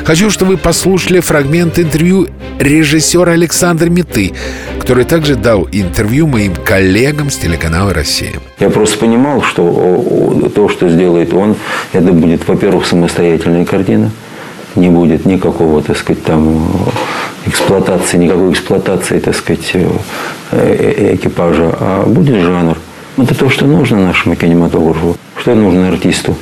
Хочу, 0.04 0.28
чтобы 0.28 0.52
вы 0.52 0.58
послушали 0.58 1.20
фрагмент 1.20 1.78
интервью 1.78 2.26
режиссера 2.58 3.30
Александра 3.30 3.88
Меты, 3.88 4.32
который 4.80 5.04
также 5.04 5.36
дал 5.36 5.68
интервью 5.70 6.26
моим 6.26 6.56
коллегам 6.56 7.30
с 7.30 7.36
телеканала 7.36 7.94
«Россия». 7.94 8.32
Я 8.58 8.70
просто 8.70 8.98
понимал, 8.98 9.42
что 9.42 10.50
то, 10.54 10.68
что 10.68 10.88
сделает 10.88 11.34
он, 11.34 11.56
это 11.92 12.12
будет 12.12 12.46
во-первых, 12.48 12.86
самостоятельная 12.86 13.64
картина. 13.64 14.10
Не 14.76 14.88
будет 14.88 15.26
никакого, 15.26 15.82
так 15.82 15.96
сказать, 15.96 16.22
там 16.22 16.66
эксплуатации, 17.46 18.18
никакой 18.18 18.52
эксплуатации, 18.52 19.18
так 19.20 19.34
сказать, 19.34 19.70
э, 19.74 19.88
э, 20.52 21.14
экипажа, 21.14 21.74
а 21.80 22.04
будет 22.06 22.42
жанр. 22.42 22.76
Это 23.16 23.34
то, 23.34 23.48
что 23.48 23.66
нужно 23.66 23.98
нашему 23.98 24.36
кинематографу, 24.36 25.16
что 25.38 25.54
нужно 25.54 25.88
артисту. 25.88 26.36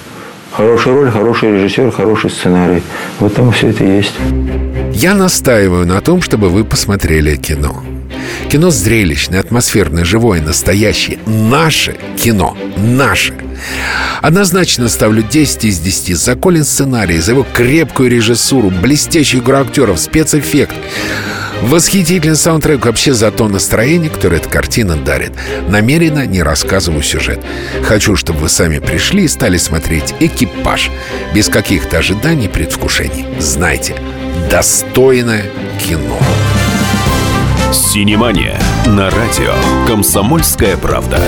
Хорошая 0.52 0.94
роль, 0.94 1.10
хороший 1.10 1.52
режиссер, 1.52 1.90
хороший 1.90 2.30
сценарий. 2.30 2.82
Вот 3.18 3.34
там 3.34 3.50
все 3.52 3.68
это 3.68 3.84
есть. 3.84 4.14
Я 4.92 5.14
настаиваю 5.14 5.86
на 5.86 6.00
том, 6.00 6.22
чтобы 6.22 6.48
вы 6.48 6.64
посмотрели 6.64 7.36
кино. 7.36 7.82
Кино 8.48 8.70
зрелищное, 8.70 9.40
атмосферное, 9.40 10.04
живое, 10.04 10.40
настоящее. 10.40 11.18
Наше 11.26 11.96
кино. 12.16 12.56
Наше. 12.76 13.34
Однозначно 14.22 14.88
ставлю 14.88 15.22
10 15.22 15.64
из 15.64 15.78
10 15.80 16.16
за 16.16 16.34
Колин 16.36 16.64
сценарий, 16.64 17.18
за 17.18 17.32
его 17.32 17.46
крепкую 17.52 18.10
режиссуру, 18.10 18.70
блестящую 18.70 19.42
игру 19.42 19.56
актеров, 19.56 19.98
спецэффект. 19.98 20.74
Восхитительный 21.62 22.36
саундтрек 22.36 22.84
вообще 22.84 23.14
за 23.14 23.30
то 23.30 23.48
настроение, 23.48 24.10
которое 24.10 24.36
эта 24.36 24.48
картина 24.48 24.96
дарит. 24.96 25.32
Намеренно 25.68 26.26
не 26.26 26.42
рассказываю 26.42 27.02
сюжет. 27.02 27.40
Хочу, 27.84 28.16
чтобы 28.16 28.40
вы 28.40 28.48
сами 28.48 28.80
пришли 28.80 29.24
и 29.24 29.28
стали 29.28 29.56
смотреть 29.56 30.14
«Экипаж» 30.20 30.90
без 31.34 31.48
каких-то 31.48 31.98
ожиданий 31.98 32.46
и 32.46 32.48
предвкушений. 32.48 33.24
Знайте, 33.38 33.96
достойное 34.50 35.44
кино. 35.86 36.18
Синемания 37.74 38.56
на 38.86 39.10
радио 39.10 39.52
«Комсомольская 39.88 40.76
правда». 40.76 41.20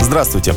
Здравствуйте. 0.00 0.56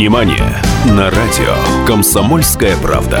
Синемания 0.00 0.62
на 0.86 1.10
радио 1.10 1.54
«Комсомольская 1.86 2.74
правда». 2.78 3.20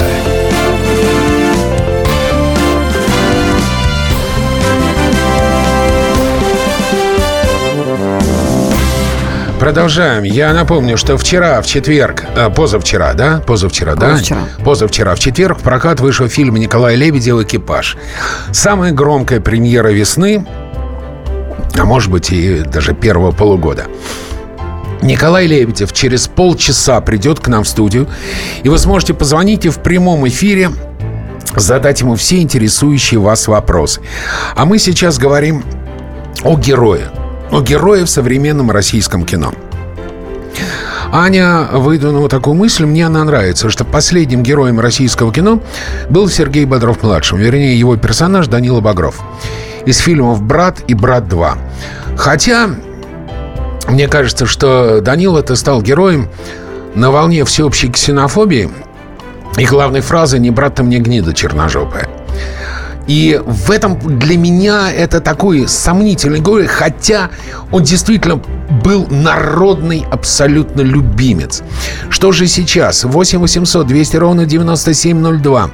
Продолжаем. 9.58 10.22
Я 10.22 10.54
напомню, 10.54 10.96
что 10.96 11.18
вчера, 11.18 11.60
в 11.60 11.66
четверг, 11.66 12.24
э, 12.34 12.48
позавчера, 12.48 13.12
да? 13.12 13.42
Позавчера, 13.46 13.94
да? 13.94 14.12
Позавчера. 14.12 14.40
Позавчера, 14.64 15.14
в 15.14 15.18
четверг 15.18 15.58
в 15.58 15.62
прокат 15.62 16.00
вышел 16.00 16.28
фильм 16.28 16.56
Николая 16.56 16.96
Лебедева 16.96 17.42
«Экипаж». 17.42 17.98
Самая 18.52 18.92
громкая 18.92 19.40
премьера 19.40 19.88
весны, 19.88 20.46
а 21.78 21.84
может 21.84 22.10
быть 22.10 22.32
и 22.32 22.60
даже 22.60 22.94
первого 22.94 23.32
полугода. 23.32 23.84
Николай 25.02 25.46
Лебедев 25.46 25.92
через 25.92 26.28
полчаса 26.28 27.00
придет 27.00 27.40
к 27.40 27.48
нам 27.48 27.64
в 27.64 27.68
студию, 27.68 28.08
и 28.62 28.68
вы 28.68 28.78
сможете 28.78 29.14
позвонить 29.14 29.64
и 29.64 29.70
в 29.70 29.78
прямом 29.80 30.28
эфире 30.28 30.70
задать 31.56 32.00
ему 32.00 32.16
все 32.16 32.40
интересующие 32.40 33.18
вас 33.18 33.48
вопросы. 33.48 34.00
А 34.54 34.64
мы 34.64 34.78
сейчас 34.78 35.18
говорим 35.18 35.64
о 36.44 36.56
герое. 36.56 37.10
О 37.50 37.60
герое 37.60 38.04
в 38.04 38.10
современном 38.10 38.70
российском 38.70 39.24
кино. 39.24 39.52
Аня 41.12 41.66
выдвинула 41.72 42.28
такую 42.28 42.54
мысль, 42.54 42.84
мне 42.84 43.06
она 43.06 43.24
нравится, 43.24 43.68
что 43.68 43.84
последним 43.84 44.44
героем 44.44 44.78
российского 44.78 45.32
кино 45.32 45.60
был 46.08 46.28
Сергей 46.28 46.64
Бодров-младшим, 46.66 47.38
вернее, 47.38 47.76
его 47.76 47.96
персонаж 47.96 48.46
Данила 48.46 48.80
Багров 48.80 49.20
из 49.86 49.98
фильмов 49.98 50.40
«Брат» 50.42 50.78
и 50.86 50.94
«Брат 50.94 51.24
2». 51.24 51.58
Хотя, 52.16 52.70
мне 53.88 54.08
кажется, 54.08 54.46
что 54.46 55.00
Данила-то 55.00 55.56
стал 55.56 55.82
героем 55.82 56.28
на 56.94 57.10
волне 57.10 57.44
всеобщей 57.44 57.90
ксенофобии 57.90 58.70
и 59.56 59.64
главной 59.64 60.00
фразы 60.00 60.38
«Не 60.38 60.50
брат 60.50 60.76
ты 60.76 60.82
мне 60.82 60.98
гнида 60.98 61.34
черножопая». 61.34 62.08
И 63.06 63.40
в 63.44 63.72
этом 63.72 63.98
для 64.20 64.38
меня 64.38 64.92
это 64.92 65.20
такой 65.20 65.66
сомнительный 65.66 66.38
герой, 66.38 66.66
хотя 66.66 67.30
он 67.72 67.82
действительно 67.82 68.40
был 68.84 69.08
народный 69.08 70.06
абсолютно 70.08 70.82
любимец. 70.82 71.62
Что 72.08 72.30
же 72.30 72.46
сейчас? 72.46 73.02
8 73.02 73.40
800 73.40 73.86
200 73.86 74.16
ровно 74.16 74.46
9702. 74.46 75.70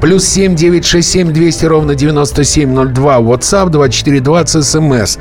Плюс 0.00 0.24
7 0.24 0.54
967 0.54 1.32
200 1.32 1.64
ровно 1.66 1.94
9702. 1.94 3.18
WhatsApp 3.18 3.68
2420 3.68 4.64
смс. 4.64 5.18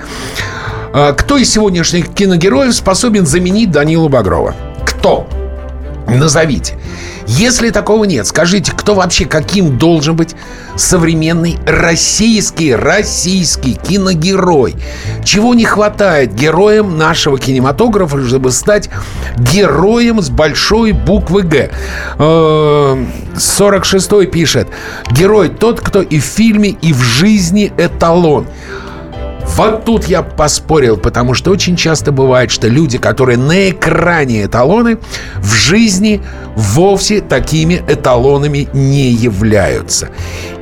А, 0.94 1.14
Кто 1.14 1.38
из 1.38 1.52
сегодняшних 1.52 2.14
киногероев 2.14 2.74
способен 2.76 3.26
заменить 3.26 3.72
Данилу 3.72 4.10
Багрова? 4.10 4.56
Кто? 4.86 5.28
Назовите. 6.08 6.78
Если 7.28 7.70
такого 7.70 8.04
нет, 8.04 8.28
скажите, 8.28 8.74
кто 8.76 8.94
вообще 8.96 9.24
каким 9.24 9.78
должен 9.78 10.18
быть 10.18 10.36
современный 10.76 11.58
российский, 11.66 12.76
российский 12.76 13.76
киногерой? 13.76 14.76
Чего 15.24 15.54
не 15.54 15.64
хватает 15.64 16.34
героям 16.34 16.98
нашего 16.98 17.40
кинематографа, 17.40 18.22
чтобы 18.28 18.52
стать 18.52 18.90
героем 19.38 20.22
с 20.22 20.30
большой 20.30 20.92
буквы 20.92 21.44
«Г»? 21.44 21.72
Э, 22.18 23.06
46-й 23.36 24.28
пишет. 24.28 24.68
Герой 25.12 25.48
тот, 25.48 25.80
кто 25.80 26.02
и 26.02 26.20
в 26.20 26.24
фильме, 26.24 26.72
и 26.82 26.92
в 26.92 27.00
жизни 27.00 27.72
эталон. 27.78 28.48
Вот 29.56 29.86
тут 29.86 30.06
я 30.06 30.24
поспорил, 30.24 30.98
потому 30.98 31.34
что 31.34 31.52
очень 31.52 31.76
часто 31.76 32.12
бывает, 32.12 32.52
что 32.52 32.68
люди, 32.68 32.98
которые 32.98 33.38
на 33.38 33.70
экране 33.70 34.46
эталоны, 34.46 34.98
в 35.38 35.54
жизни 35.54 36.22
вовсе 36.56 37.22
такими 37.22 37.84
эталонами 37.88 38.70
не 38.74 39.10
являются. 39.12 40.10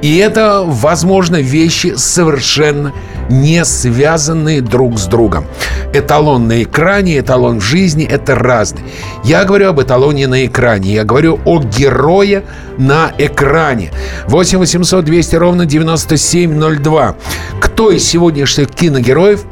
И 0.02 0.18
это, 0.18 0.64
возможно, 0.66 1.38
вещи 1.38 1.94
совершенно 1.96 2.94
не 3.30 3.64
связанные 3.66 4.62
друг 4.62 4.98
с 4.98 5.06
другом. 5.06 5.46
Эталон 5.94 6.48
на 6.48 6.64
экране, 6.64 7.20
эталон 7.20 7.60
в 7.60 7.64
жизни– 7.64 8.06
это 8.10 8.36
разные. 8.36 8.84
Я 9.24 9.46
говорю 9.46 9.70
об 9.70 9.82
эталоне 9.82 10.28
на 10.28 10.46
экране, 10.46 10.94
я 10.94 11.04
говорю 11.04 11.40
о 11.46 11.62
герое 11.62 12.44
на 12.78 13.12
экране. 13.18 13.92
8 14.28 14.58
800 14.60 15.06
200 15.06 15.36
ровно 15.36 15.66
9702. 15.66 17.16
Кто 17.60 17.92
из 17.92 18.08
сегодняшних 18.08 18.70
киногероев 18.70 19.46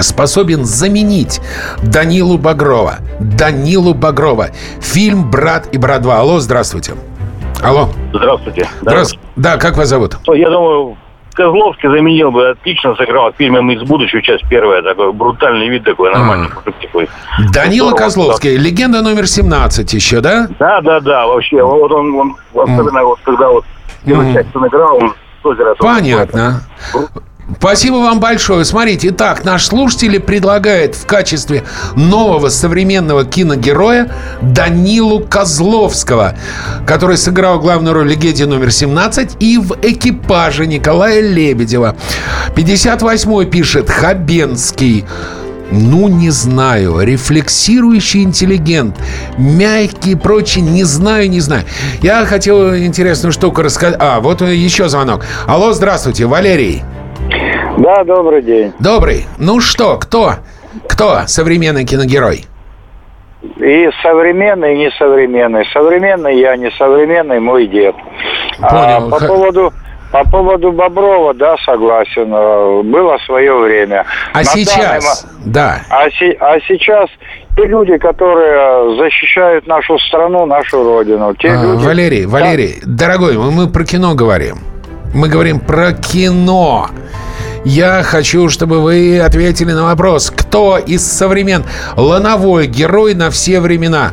способен 0.00 0.64
заменить 0.64 1.40
Данилу 1.82 2.38
Багрова. 2.38 2.98
Данилу 3.20 3.94
Багрова. 3.94 4.48
Фильм 4.80 5.30
«Брат 5.30 5.68
и 5.72 5.78
брат 5.78 6.02
2». 6.02 6.12
Алло, 6.12 6.40
здравствуйте. 6.40 6.94
Алло. 7.62 7.88
Здравствуйте. 8.12 8.68
Здравствуйте. 8.82 9.24
Да, 9.36 9.56
как 9.56 9.76
вас 9.76 9.88
зовут? 9.88 10.16
Я 10.26 10.50
думаю, 10.50 10.96
Козловский 11.34 11.88
заменил 11.88 12.30
бы, 12.30 12.50
отлично 12.50 12.94
сыграл 12.96 13.32
в 13.32 13.36
фильме 13.36 13.60
«Мы 13.60 13.74
из 13.74 13.82
будущего», 13.82 14.22
часть 14.22 14.44
первая, 14.48 14.82
такой 14.82 15.12
брутальный 15.12 15.68
вид 15.68 15.84
такой, 15.84 16.12
нормальный 16.12 16.48
мужик 16.48 16.74
такой. 16.80 17.08
Данила 17.52 17.88
Здорово, 17.88 17.98
Козловский. 17.98 18.56
Легенда 18.56 19.02
номер 19.02 19.26
17 19.26 19.92
еще, 19.94 20.20
да? 20.20 20.48
Да, 20.58 20.80
да, 20.80 21.00
да, 21.00 21.26
вообще, 21.26 21.62
вот 21.62 21.90
он, 21.92 22.14
он 22.14 22.36
особенно 22.54 23.04
вот 23.04 23.18
когда 23.24 23.50
вот 23.50 23.64
первую 24.04 24.26
Мгм. 24.28 24.34
часть 24.34 24.54
он 24.54 24.68
играл, 24.68 24.96
он 24.96 25.14
Понятно. 25.78 26.60
Спасибо 27.58 27.96
вам 27.96 28.20
большое. 28.20 28.64
Смотрите, 28.64 29.08
итак, 29.08 29.44
наш 29.44 29.66
слушатель 29.66 30.18
предлагает 30.18 30.94
в 30.94 31.04
качестве 31.06 31.64
нового 31.94 32.48
современного 32.48 33.26
киногероя 33.26 34.10
Данилу 34.40 35.20
Козловского, 35.20 36.36
который 36.86 37.18
сыграл 37.18 37.60
главную 37.60 37.94
роль 37.94 38.06
в 38.06 38.10
«Легенде 38.10 38.46
номер 38.46 38.68
17» 38.68 39.36
и 39.40 39.58
в 39.58 39.76
«Экипаже» 39.82 40.66
Николая 40.66 41.20
Лебедева. 41.20 41.96
58-й 42.56 43.46
пишет 43.46 43.90
Хабенский. 43.90 45.04
Ну, 45.70 46.08
не 46.08 46.30
знаю. 46.30 47.00
Рефлексирующий 47.00 48.22
интеллигент. 48.22 48.96
Мягкий 49.36 50.12
и 50.12 50.14
прочее. 50.14 50.64
Не 50.64 50.84
знаю, 50.84 51.28
не 51.28 51.40
знаю. 51.40 51.64
Я 52.00 52.24
хотел 52.26 52.76
интересную 52.76 53.32
штуку 53.32 53.62
рассказать. 53.62 53.96
А, 53.98 54.20
вот 54.20 54.40
еще 54.40 54.88
звонок. 54.88 55.24
Алло, 55.46 55.72
здравствуйте, 55.72 56.26
Валерий. 56.26 56.82
Да, 57.78 58.04
добрый 58.04 58.42
день. 58.42 58.72
Добрый. 58.78 59.26
Ну 59.38 59.60
что, 59.60 59.98
кто? 59.98 60.34
Кто 60.88 61.22
современный 61.26 61.84
киногерой? 61.84 62.44
И 63.42 63.90
современный, 64.02 64.74
и 64.74 64.78
несовременный. 64.86 65.66
Современный 65.72 66.40
я, 66.40 66.56
несовременный 66.56 67.40
мой 67.40 67.66
дед. 67.66 67.94
Понял. 68.60 69.08
А 69.08 69.10
по 69.10 69.26
поводу 69.26 69.72
по 70.12 70.22
поводу 70.30 70.70
Боброва, 70.70 71.34
да, 71.34 71.56
согласен. 71.64 72.32
э, 72.32 72.82
Было 72.84 73.18
свое 73.26 73.52
время. 73.58 74.04
А 74.32 74.38
На 74.38 74.44
сейчас? 74.44 75.24
данный 75.24 75.52
Да. 75.52 75.80
А, 75.90 76.08
се- 76.10 76.36
а 76.38 76.60
сейчас 76.68 77.10
те 77.56 77.66
люди, 77.66 77.96
которые 77.98 78.96
защищают 78.96 79.66
нашу 79.66 79.98
страну, 79.98 80.46
нашу 80.46 80.84
родину. 80.84 81.34
Те 81.34 81.48
А, 81.48 81.62
люди... 81.62 81.84
Валерий, 81.84 82.26
Валерий, 82.26 82.76
дорогой, 82.86 83.36
мы, 83.36 83.50
мы 83.50 83.66
про 83.68 83.84
кино 83.84 84.14
говорим. 84.14 84.58
Мы 85.14 85.28
говорим 85.28 85.58
про 85.58 85.92
кино. 85.92 86.86
Я 87.64 88.02
хочу, 88.02 88.48
чтобы 88.50 88.80
вы 88.82 89.18
ответили 89.20 89.72
на 89.72 89.84
вопрос, 89.84 90.30
кто 90.34 90.76
из 90.78 91.04
современ 91.04 91.64
лановой 91.96 92.66
герой 92.66 93.14
на 93.14 93.30
все 93.30 93.60
времена. 93.60 94.12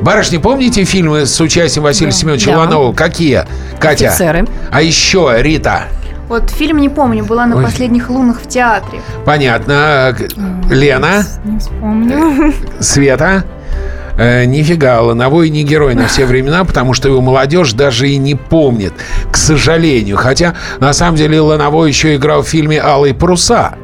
Барышни, 0.00 0.36
помните 0.38 0.84
фильмы 0.84 1.24
с 1.26 1.40
участием 1.40 1.84
Василия 1.84 2.12
Семеновича 2.12 2.52
Да. 2.52 2.58
Ланового? 2.58 2.92
Какие? 2.92 3.46
Катя? 3.78 4.08
«Офицеры». 4.08 4.46
А 4.70 4.82
еще 4.82 5.32
Рита. 5.38 5.84
Вот 6.28 6.50
фильм 6.50 6.78
не 6.78 6.88
помню, 6.88 7.24
была 7.24 7.46
на 7.46 7.56
Ой. 7.56 7.64
последних 7.64 8.06
последних 8.06 8.10
лунах 8.10 8.40
в 8.42 8.48
театре. 8.48 9.00
Понятно. 9.24 10.16
Лена? 10.70 11.24
Не 11.44 11.58
вспомню. 11.58 12.54
Света? 12.80 13.44
Э, 14.16 14.44
нифига, 14.44 15.00
Лановой 15.00 15.48
не 15.48 15.62
герой 15.62 15.94
на 15.94 16.06
все 16.06 16.26
времена, 16.26 16.64
потому 16.64 16.94
что 16.94 17.08
его 17.08 17.20
молодежь 17.20 17.72
даже 17.72 18.08
и 18.08 18.18
не 18.18 18.34
помнит, 18.34 18.92
к 19.30 19.36
сожалению. 19.36 20.16
Хотя, 20.16 20.54
на 20.80 20.92
самом 20.92 21.16
деле, 21.16 21.40
Лановой 21.40 21.88
еще 21.88 22.16
играл 22.16 22.42
в 22.42 22.48
фильме 22.48 22.80
«Алые 22.80 23.14
паруса» 23.14 23.74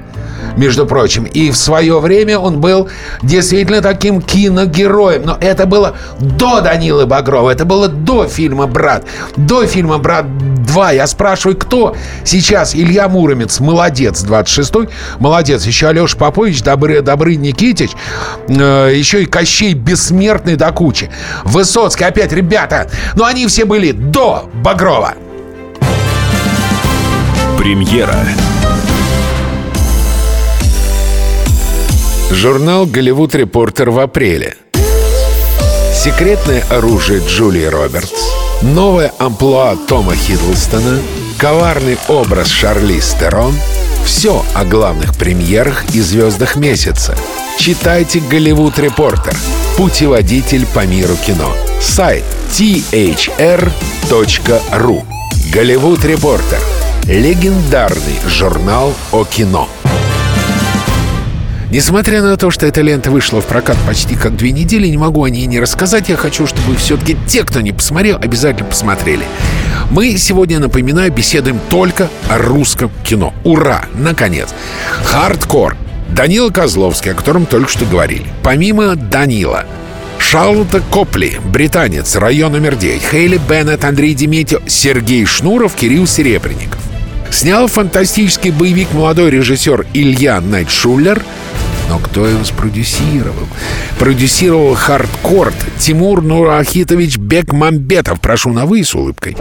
между 0.57 0.87
прочим. 0.87 1.25
И 1.25 1.51
в 1.51 1.57
свое 1.57 1.99
время 2.01 2.38
он 2.38 2.61
был 2.61 2.88
действительно 3.23 3.81
таким 3.81 4.21
киногероем. 4.21 5.23
Но 5.25 5.38
это 5.41 5.67
было 5.67 5.95
до 6.21 6.61
Данилы 6.61 7.07
Багрова, 7.07 7.51
это 7.51 7.64
было 7.64 7.88
до 7.88 8.27
фильма 8.27 8.67
«Брат», 8.67 9.05
до 9.37 9.67
фильма 9.67 9.99
«Брат 9.99 10.27
2». 10.68 10.94
Я 10.94 11.07
спрашиваю, 11.07 11.57
кто 11.57 11.96
сейчас? 12.24 12.74
Илья 12.74 13.09
Муромец, 13.09 13.61
молодец, 13.61 14.24
26-й, 14.24 14.88
молодец. 15.18 15.64
Еще 15.66 15.88
Алеша 15.88 16.16
Попович, 16.16 16.62
Добры, 16.62 17.02
Добры 17.02 17.37
Никитич, 17.37 17.90
э, 18.48 18.92
еще 18.94 19.22
и 19.22 19.26
Кощей 19.26 19.74
Бессмертный 19.74 20.57
до 20.57 20.70
кучи. 20.72 21.11
Высоцкий, 21.44 22.04
опять, 22.04 22.33
ребята, 22.33 22.90
но 23.14 23.24
они 23.24 23.46
все 23.46 23.64
были 23.64 23.92
до 23.92 24.50
Багрова. 24.54 25.14
Премьера. 27.59 28.14
Журнал 32.31 32.87
«Голливуд 32.87 33.35
Репортер» 33.35 33.90
в 33.90 33.98
апреле. 33.98 34.54
Секретное 35.94 36.62
оружие 36.70 37.20
Джулии 37.26 37.64
Робертс. 37.64 38.47
Новое 38.62 39.12
амплуа 39.18 39.77
Тома 39.77 40.16
Хиддлстона. 40.16 40.99
Коварный 41.38 41.97
образ 42.09 42.49
Шарли 42.49 42.99
Стерон. 42.99 43.55
Все 44.05 44.44
о 44.53 44.64
главных 44.64 45.14
премьерах 45.16 45.94
и 45.94 46.01
звездах 46.01 46.57
месяца. 46.57 47.16
Читайте 47.57 48.18
«Голливуд 48.18 48.77
Репортер»– 48.81 49.37
путеводитель 49.77 50.66
по 50.66 50.85
миру 50.87 51.14
кино. 51.25 51.55
Сайт 51.81 52.25
thr.ru 52.51 53.73
«Голливуд 55.53 56.05
Репортер»– 56.05 56.61
легендарный 57.05 58.18
журнал 58.27 58.92
о 59.12 59.25
кино. 59.25 59.68
Несмотря 61.70 62.22
на 62.22 62.38
то, 62.38 62.50
что 62.50 62.66
эта 62.66 62.81
лента 62.81 63.11
вышла 63.11 63.42
в 63.42 63.46
прокат 63.46 63.76
почти 63.87 64.14
как 64.14 64.35
две 64.37 64.52
недели, 64.52 64.87
не 64.87 64.96
могу 64.96 65.22
о 65.24 65.28
ней 65.28 65.44
не 65.44 65.61
рассказать. 65.61 66.09
Я 66.09 66.16
хочу, 66.16 66.46
чтобы 66.46 66.74
все-таки 66.76 67.14
те, 67.26 67.44
кто 67.44 67.61
не 67.61 67.72
посмотрел, 67.72 68.16
обязательно 68.16 68.70
посмотрели. 68.70 69.26
Мы 69.90 70.16
сегодня, 70.16 70.61
напоминаю, 70.61 71.12
беседуем 71.12 71.61
только 71.68 72.09
о 72.31 72.38
русском 72.38 72.90
кино. 73.04 73.35
Ура! 73.44 73.85
Наконец! 73.94 74.48
Хардкор. 75.04 75.76
Данила 76.09 76.48
Козловский, 76.48 77.12
о 77.12 77.14
котором 77.14 77.44
только 77.44 77.70
что 77.70 77.85
говорили. 77.85 78.24
Помимо 78.42 78.96
Данила, 78.96 79.66
Шарлотта 80.18 80.81
Копли, 80.81 81.38
британец, 81.44 82.16
район 82.16 82.52
номер 82.52 82.76
9, 82.76 83.02
Хейли 83.11 83.38
Беннет, 83.46 83.85
Андрей 83.85 84.14
Деметьев, 84.14 84.62
Сергей 84.66 85.26
Шнуров, 85.26 85.74
Кирилл 85.74 86.07
Серебренников. 86.07 86.81
Снял 87.31 87.66
фантастический 87.66 88.52
боевик 88.52 88.94
молодой 88.94 89.31
режиссер 89.31 89.87
Илья 89.92 90.40
Найтшулер– 90.40 91.22
но 91.88 91.98
кто 91.98 92.27
его 92.27 92.44
спродюсировал? 92.44 93.48
Продюсировал 93.98 94.74
хардкорт 94.74 95.55
Тимур 95.79 96.22
Нурахитович 96.22 97.18
Бекмамбетов. 97.18 98.20
Прошу 98.20 98.51
на 98.53 98.66
«вы» 98.66 98.85
с 98.85 98.94
улыбкой. 98.94 99.37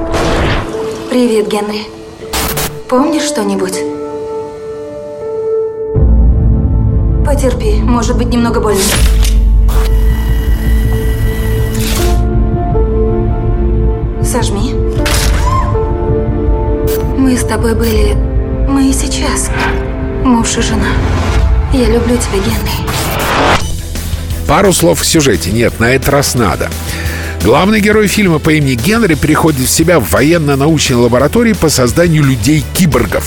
Привет, 1.10 1.48
Генри. 1.50 1.82
Помнишь 2.88 3.24
что-нибудь? 3.24 3.80
Потерпи, 7.26 7.82
может 7.82 8.18
быть 8.18 8.30
немного 8.30 8.62
больно. 8.62 8.82
Сожми. 14.24 14.74
Мы 17.18 17.38
с 17.38 17.44
тобой 17.44 17.76
были... 17.76 18.16
Мы 18.68 18.90
и 18.90 18.94
сейчас. 18.94 19.50
Муж 20.24 20.58
и 20.58 20.62
жена. 20.62 20.88
Я 21.74 21.90
люблю 21.90 22.18
тебя, 22.18 22.40
Генри. 22.40 22.88
Пару 24.48 24.72
слов 24.72 25.02
в 25.02 25.06
сюжете. 25.06 25.52
Нет, 25.52 25.80
на 25.80 25.92
этот 25.92 26.10
раз 26.10 26.34
надо. 26.34 26.70
Главный 27.44 27.82
герой 27.82 28.08
фильма 28.08 28.40
по 28.40 28.52
имени 28.52 28.76
Генри 28.76 29.16
приходит 29.16 29.68
в 29.68 29.70
себя 29.70 30.00
в 30.00 30.10
военно-научной 30.10 30.96
лаборатории 30.96 31.54
по 31.54 31.70
созданию 31.70 32.24
людей-киборгов. 32.24 33.26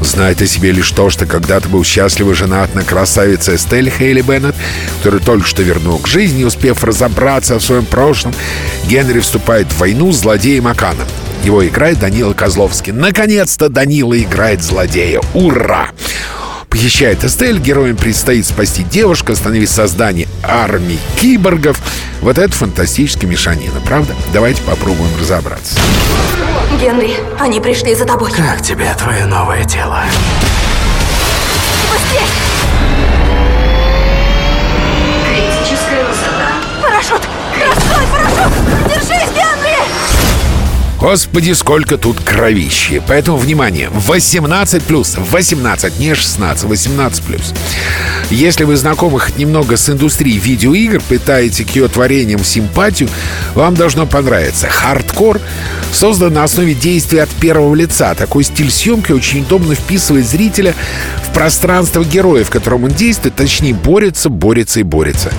Знает 0.00 0.42
о 0.42 0.46
себе 0.46 0.72
лишь 0.72 0.90
то, 0.90 1.10
что 1.10 1.26
когда-то 1.26 1.68
был 1.68 1.84
счастливо 1.84 2.34
женат 2.34 2.74
на 2.74 2.82
красавице 2.82 3.54
Эстель 3.54 3.90
Хейли 3.90 4.22
Беннет, 4.22 4.54
которую 4.98 5.20
только 5.20 5.46
что 5.46 5.62
вернул 5.62 5.98
к 5.98 6.08
жизни, 6.08 6.44
успев 6.44 6.82
разобраться 6.82 7.58
в 7.58 7.62
своем 7.62 7.84
прошлом, 7.84 8.34
Генри 8.84 9.20
вступает 9.20 9.68
в 9.68 9.78
войну 9.78 10.12
с 10.12 10.20
злодеем 10.20 10.66
Аканом. 10.66 11.06
Его 11.44 11.66
играет 11.66 11.98
Данила 11.98 12.32
Козловский. 12.32 12.92
Наконец-то 12.92 13.68
Данила 13.68 14.18
играет 14.18 14.62
злодея. 14.62 15.20
Ура! 15.34 15.90
Похищает 16.72 17.22
Эстель, 17.22 17.58
героям 17.58 17.98
предстоит 17.98 18.46
спасти 18.46 18.82
девушку, 18.82 19.32
остановить 19.32 19.68
создание 19.68 20.26
армии 20.42 20.98
киборгов. 21.20 21.78
Вот 22.22 22.38
это 22.38 22.50
фантастическая 22.54 23.28
мешанина, 23.28 23.78
правда? 23.84 24.14
Давайте 24.32 24.62
попробуем 24.62 25.10
разобраться. 25.20 25.78
Генри, 26.80 27.14
они 27.38 27.60
пришли 27.60 27.94
за 27.94 28.06
тобой. 28.06 28.32
Как 28.32 28.62
тебе 28.62 28.90
твое 28.98 29.26
новое 29.26 29.64
тело? 29.64 30.00
Быстрее! 31.90 32.51
Господи, 41.02 41.50
сколько 41.50 41.98
тут 41.98 42.20
кровищи. 42.20 43.02
Поэтому, 43.08 43.36
внимание, 43.36 43.90
18 43.92 44.84
плюс, 44.84 45.16
18, 45.18 45.98
не 45.98 46.14
16, 46.14 46.62
18 46.62 47.24
плюс. 47.24 47.52
Если 48.32 48.64
вы 48.64 48.76
знакомы 48.76 49.20
хоть 49.20 49.36
немного 49.36 49.76
с 49.76 49.90
индустрией 49.90 50.38
видеоигр, 50.38 51.02
питаете 51.06 51.66
к 51.66 51.76
ее 51.76 51.86
творениям 51.88 52.42
симпатию, 52.42 53.10
вам 53.54 53.74
должно 53.74 54.06
понравиться. 54.06 54.68
Хардкор 54.68 55.38
создан 55.92 56.32
на 56.32 56.44
основе 56.44 56.72
действий 56.72 57.18
от 57.18 57.28
первого 57.28 57.74
лица. 57.74 58.14
Такой 58.14 58.44
стиль 58.44 58.70
съемки 58.70 59.12
очень 59.12 59.42
удобно 59.42 59.74
вписывает 59.74 60.26
зрителя 60.26 60.74
в 61.28 61.34
пространство 61.34 62.02
героя, 62.02 62.42
в 62.42 62.48
котором 62.48 62.84
он 62.84 62.92
действует, 62.92 63.36
точнее 63.36 63.74
борется, 63.74 64.30
борется 64.30 64.80
и 64.80 64.82
борется. 64.82 65.30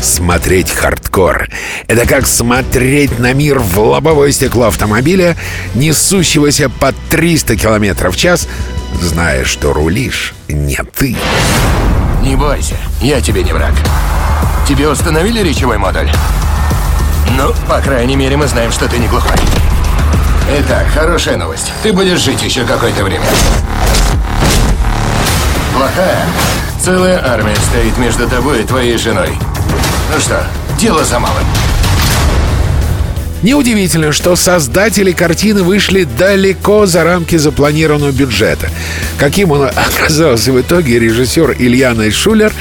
Смотреть 0.00 0.70
хардкор— 0.70 1.48
это 1.88 2.06
как 2.06 2.28
смотреть 2.28 3.18
на 3.18 3.32
мир 3.32 3.58
в 3.58 3.76
лобовое 3.80 4.30
стекло 4.30 4.66
автомобиля, 4.66 5.36
несущегося 5.74 6.68
по 6.68 6.94
300 7.10 7.56
км 7.56 8.08
в 8.08 8.16
час, 8.16 8.46
зная, 9.02 9.44
что 9.44 9.72
рулишь 9.72 10.32
не 10.48 10.78
ты. 10.96 11.16
Не 12.26 12.34
бойся, 12.34 12.74
я 13.00 13.20
тебе 13.20 13.44
не 13.44 13.52
враг. 13.52 13.72
Тебе 14.66 14.88
установили 14.88 15.48
речевой 15.48 15.78
модуль? 15.78 16.10
Ну, 17.36 17.54
по 17.68 17.80
крайней 17.80 18.16
мере, 18.16 18.36
мы 18.36 18.48
знаем, 18.48 18.72
что 18.72 18.88
ты 18.88 18.98
не 18.98 19.06
глухой. 19.06 19.38
Итак, 20.58 20.88
хорошая 20.92 21.36
новость. 21.36 21.72
Ты 21.84 21.92
будешь 21.92 22.18
жить 22.18 22.42
еще 22.42 22.64
какое-то 22.64 23.04
время. 23.04 23.26
Плохая. 25.72 26.26
Целая 26.82 27.24
армия 27.24 27.54
стоит 27.70 27.96
между 27.96 28.28
тобой 28.28 28.62
и 28.62 28.66
твоей 28.66 28.98
женой. 28.98 29.38
Ну 30.12 30.18
что, 30.18 30.44
дело 30.80 31.04
за 31.04 31.20
малым. 31.20 31.46
Неудивительно, 33.42 34.12
что 34.12 34.34
создатели 34.34 35.12
картины 35.12 35.62
вышли 35.62 36.04
далеко 36.04 36.86
за 36.86 37.04
рамки 37.04 37.36
запланированного 37.36 38.12
бюджета. 38.12 38.70
Каким 39.18 39.50
он 39.50 39.62
оказался 39.76 40.52
в 40.52 40.60
итоге, 40.60 40.98
режиссер 40.98 41.56
Илья 41.58 41.94
Найшулер 41.94 42.52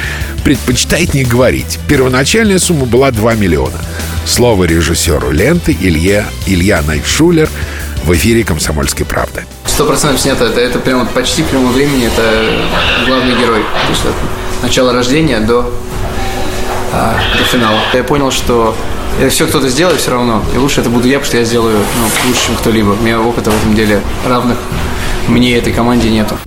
предпочитает 0.43 1.13
не 1.13 1.23
говорить. 1.23 1.79
Первоначальная 1.87 2.59
сумма 2.59 2.85
была 2.85 3.11
2 3.11 3.35
миллиона. 3.35 3.77
Слово 4.25 4.65
режиссеру 4.65 5.31
ленты 5.31 5.75
Илья, 5.79 6.25
Илья 6.45 6.81
Найшулер 6.81 7.49
в 8.03 8.13
эфире 8.13 8.43
«Комсомольской 8.43 9.05
правды». 9.05 9.45
Сто 9.65 9.85
процентов 9.85 10.21
снято. 10.21 10.45
Это, 10.45 10.59
это 10.59 10.79
прямо 10.79 11.05
почти 11.05 11.43
прямо 11.43 11.71
времени. 11.71 12.07
Это 12.07 12.45
главный 13.07 13.35
герой. 13.35 13.61
То 13.61 13.89
есть 13.89 14.05
от 14.05 14.63
начала 14.63 14.93
рождения 14.93 15.39
до, 15.39 15.73
а, 16.93 17.17
до 17.37 17.43
финала. 17.43 17.79
Я 17.93 18.03
понял, 18.03 18.31
что 18.31 18.75
это 19.19 19.29
все 19.29 19.47
кто-то 19.47 19.69
сделает 19.69 19.99
все 19.99 20.11
равно. 20.11 20.43
И 20.53 20.57
лучше 20.57 20.81
это 20.81 20.89
буду 20.89 21.07
я, 21.07 21.19
потому 21.19 21.25
что 21.25 21.37
я 21.37 21.43
сделаю 21.43 21.77
ну, 21.77 22.27
лучше, 22.27 22.47
чем 22.47 22.55
кто-либо. 22.55 22.89
У 22.91 23.03
меня 23.03 23.21
опыта 23.21 23.51
в 23.51 23.57
этом 23.57 23.75
деле 23.75 24.01
равных 24.25 24.57
мне 25.27 25.51
и 25.51 25.53
этой 25.53 25.73
команде 25.73 26.09
нету. 26.09 26.37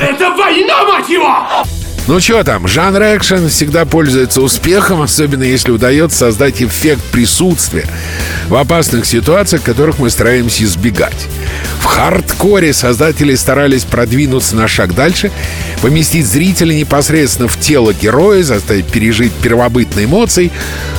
Это 0.00 0.30
война, 0.30 0.84
мать 0.84 1.08
его! 1.08 1.64
Ну 2.06 2.20
что 2.20 2.44
там, 2.44 2.68
жанр 2.68 3.00
экшен 3.16 3.48
всегда 3.48 3.86
пользуется 3.86 4.42
успехом, 4.42 5.00
особенно 5.00 5.42
если 5.42 5.70
удается 5.70 6.18
создать 6.18 6.62
эффект 6.62 7.00
присутствия 7.10 7.86
в 8.48 8.56
опасных 8.56 9.06
ситуациях, 9.06 9.62
которых 9.62 9.98
мы 9.98 10.10
стараемся 10.10 10.64
избегать. 10.64 11.28
В 11.80 11.84
хардкоре 11.84 12.74
создатели 12.74 13.34
старались 13.34 13.84
продвинуться 13.84 14.54
на 14.54 14.68
шаг 14.68 14.94
дальше, 14.94 15.30
поместить 15.80 16.26
зрителя 16.26 16.74
непосредственно 16.74 17.48
в 17.48 17.58
тело 17.58 17.94
героя, 17.94 18.42
заставить 18.42 18.86
пережить 18.86 19.32
первобытные 19.32 20.04
эмоции. 20.04 20.52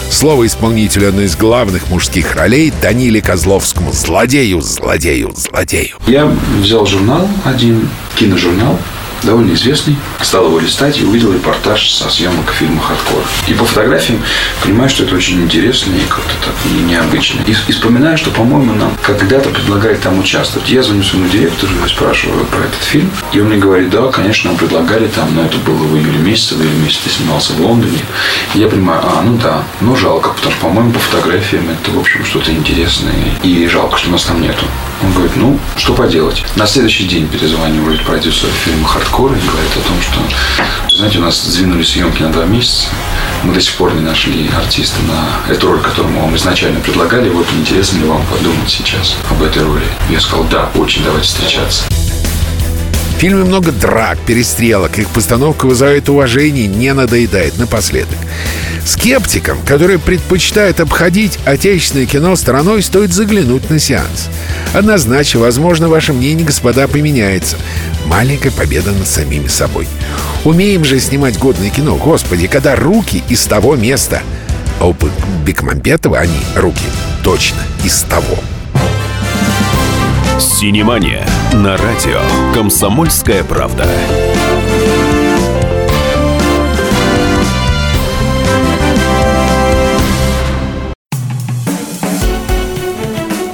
Слово 0.09 0.45
исполнителю 0.45 1.09
одной 1.09 1.25
из 1.25 1.35
главных 1.35 1.89
мужских 1.89 2.35
ролей 2.35 2.71
Даниле 2.81 3.21
Козловскому. 3.21 3.91
Злодею, 3.91 4.61
злодею, 4.61 5.33
злодею. 5.35 5.97
Я 6.07 6.31
взял 6.61 6.85
журнал 6.85 7.27
один, 7.43 7.89
киножурнал, 8.15 8.79
довольно 9.25 9.53
известный. 9.53 9.95
Стал 10.21 10.45
его 10.45 10.59
листать 10.59 10.99
и 10.99 11.03
увидел 11.03 11.33
репортаж 11.33 11.89
со 11.91 12.09
съемок 12.09 12.51
фильма 12.51 12.81
«Хардкор». 12.81 13.23
И 13.47 13.53
по 13.53 13.65
фотографиям 13.65 14.21
понимаю, 14.63 14.89
что 14.89 15.03
это 15.03 15.15
очень 15.15 15.41
интересно 15.41 15.93
и 15.93 16.05
как-то 16.07 16.33
так 16.45 16.53
не- 16.71 16.83
необычно. 16.83 17.41
И, 17.45 17.51
и 17.51 17.71
вспоминаю, 17.71 18.17
что, 18.17 18.31
по-моему, 18.31 18.73
нам 18.73 18.95
когда-то 19.01 19.49
предлагали 19.49 19.95
там 19.95 20.19
участвовать. 20.19 20.69
Я 20.69 20.83
звоню 20.83 21.03
своему 21.03 21.29
директору 21.29 21.71
и 21.85 21.89
спрашиваю 21.89 22.45
про 22.45 22.59
этот 22.59 22.81
фильм. 22.83 23.11
И 23.33 23.39
он 23.39 23.47
мне 23.47 23.57
говорит, 23.57 23.89
да, 23.89 24.07
конечно, 24.07 24.49
нам 24.51 24.57
предлагали 24.57 25.07
там, 25.07 25.35
но 25.35 25.43
это 25.43 25.57
было 25.57 25.75
в 25.83 25.97
июле 25.97 26.19
месяце, 26.19 26.55
в 26.55 26.61
июле 26.61 26.77
месяце 26.77 27.09
снимался 27.09 27.53
в 27.53 27.61
Лондоне. 27.61 27.99
И 28.53 28.59
я 28.59 28.67
понимаю, 28.67 29.01
а, 29.03 29.21
ну 29.23 29.37
да, 29.37 29.63
ну 29.81 29.95
жалко, 29.95 30.29
потому 30.29 30.51
что, 30.51 30.61
по-моему, 30.61 30.91
по 30.91 30.99
фотографиям 30.99 31.69
это, 31.69 31.91
в 31.91 31.99
общем, 31.99 32.23
что-то 32.25 32.51
интересное. 32.51 33.13
И 33.43 33.67
жалко, 33.67 33.97
что 33.97 34.09
нас 34.11 34.23
там 34.23 34.41
нету. 34.41 34.65
Он 35.05 35.13
говорит, 35.13 35.35
ну, 35.35 35.59
что 35.77 35.93
поделать. 35.93 36.43
На 36.55 36.65
следующий 36.65 37.05
день 37.05 37.27
перезванивает 37.27 38.03
продюсер 38.03 38.49
фильма 38.49 38.87
«Хардкор» 38.87 39.33
и 39.33 39.47
говорит 39.47 39.71
о 39.75 39.87
том, 39.87 40.01
что, 40.01 40.95
знаете, 40.97 41.19
у 41.19 41.21
нас 41.21 41.43
сдвинулись 41.43 41.89
съемки 41.89 42.23
на 42.23 42.31
два 42.31 42.45
месяца. 42.45 42.87
Мы 43.43 43.53
до 43.53 43.61
сих 43.61 43.75
пор 43.75 43.93
не 43.93 44.01
нашли 44.01 44.49
артиста 44.57 44.97
на 45.03 45.53
эту 45.53 45.67
роль, 45.67 45.79
которую 45.79 46.11
мы 46.11 46.21
вам 46.21 46.35
изначально 46.35 46.79
предлагали. 46.79 47.29
Вот 47.29 47.45
интересно 47.53 47.99
ли 47.99 48.05
вам 48.05 48.25
подумать 48.25 48.69
сейчас 48.69 49.15
об 49.29 49.43
этой 49.43 49.63
роли? 49.63 49.85
Я 50.09 50.19
сказал, 50.19 50.45
да, 50.45 50.71
очень, 50.73 51.03
давайте 51.03 51.27
встречаться. 51.27 51.83
В 53.15 53.19
фильме 53.19 53.45
много 53.45 53.71
драк, 53.71 54.17
перестрелок. 54.27 54.99
Их 54.99 55.09
постановка 55.09 55.65
вызывает 55.65 56.09
уважение, 56.09 56.67
не 56.67 56.93
надоедает 56.93 57.57
напоследок. 57.57 58.17
Скептикам, 58.85 59.57
которые 59.65 59.97
предпочитают 59.99 60.79
обходить 60.79 61.39
отечественное 61.45 62.05
кино 62.05 62.35
стороной, 62.35 62.83
стоит 62.83 63.13
заглянуть 63.13 63.69
на 63.69 63.79
сеанс. 63.79 64.27
Однозначно, 64.73 65.39
возможно, 65.39 65.87
ваше 65.87 66.13
мнение, 66.13 66.45
господа, 66.45 66.87
поменяется. 66.87 67.55
Маленькая 68.05 68.51
победа 68.51 68.91
над 68.91 69.07
самими 69.07 69.47
собой. 69.47 69.87
Умеем 70.43 70.83
же 70.83 70.99
снимать 70.99 71.39
годное 71.39 71.69
кино, 71.69 71.95
господи, 71.95 72.47
когда 72.47 72.75
руки 72.75 73.23
из 73.29 73.43
того 73.45 73.75
места. 73.75 74.21
А 74.79 74.87
у 74.87 74.93
Бек- 74.93 75.11
Бекмамбетова 75.45 76.19
они, 76.19 76.37
руки, 76.55 76.83
точно 77.23 77.61
из 77.83 78.01
того. 78.03 78.37
Синемания 80.37 81.25
на 81.53 81.77
радио 81.77 82.19
«Комсомольская 82.53 83.41
правда». 83.45 83.87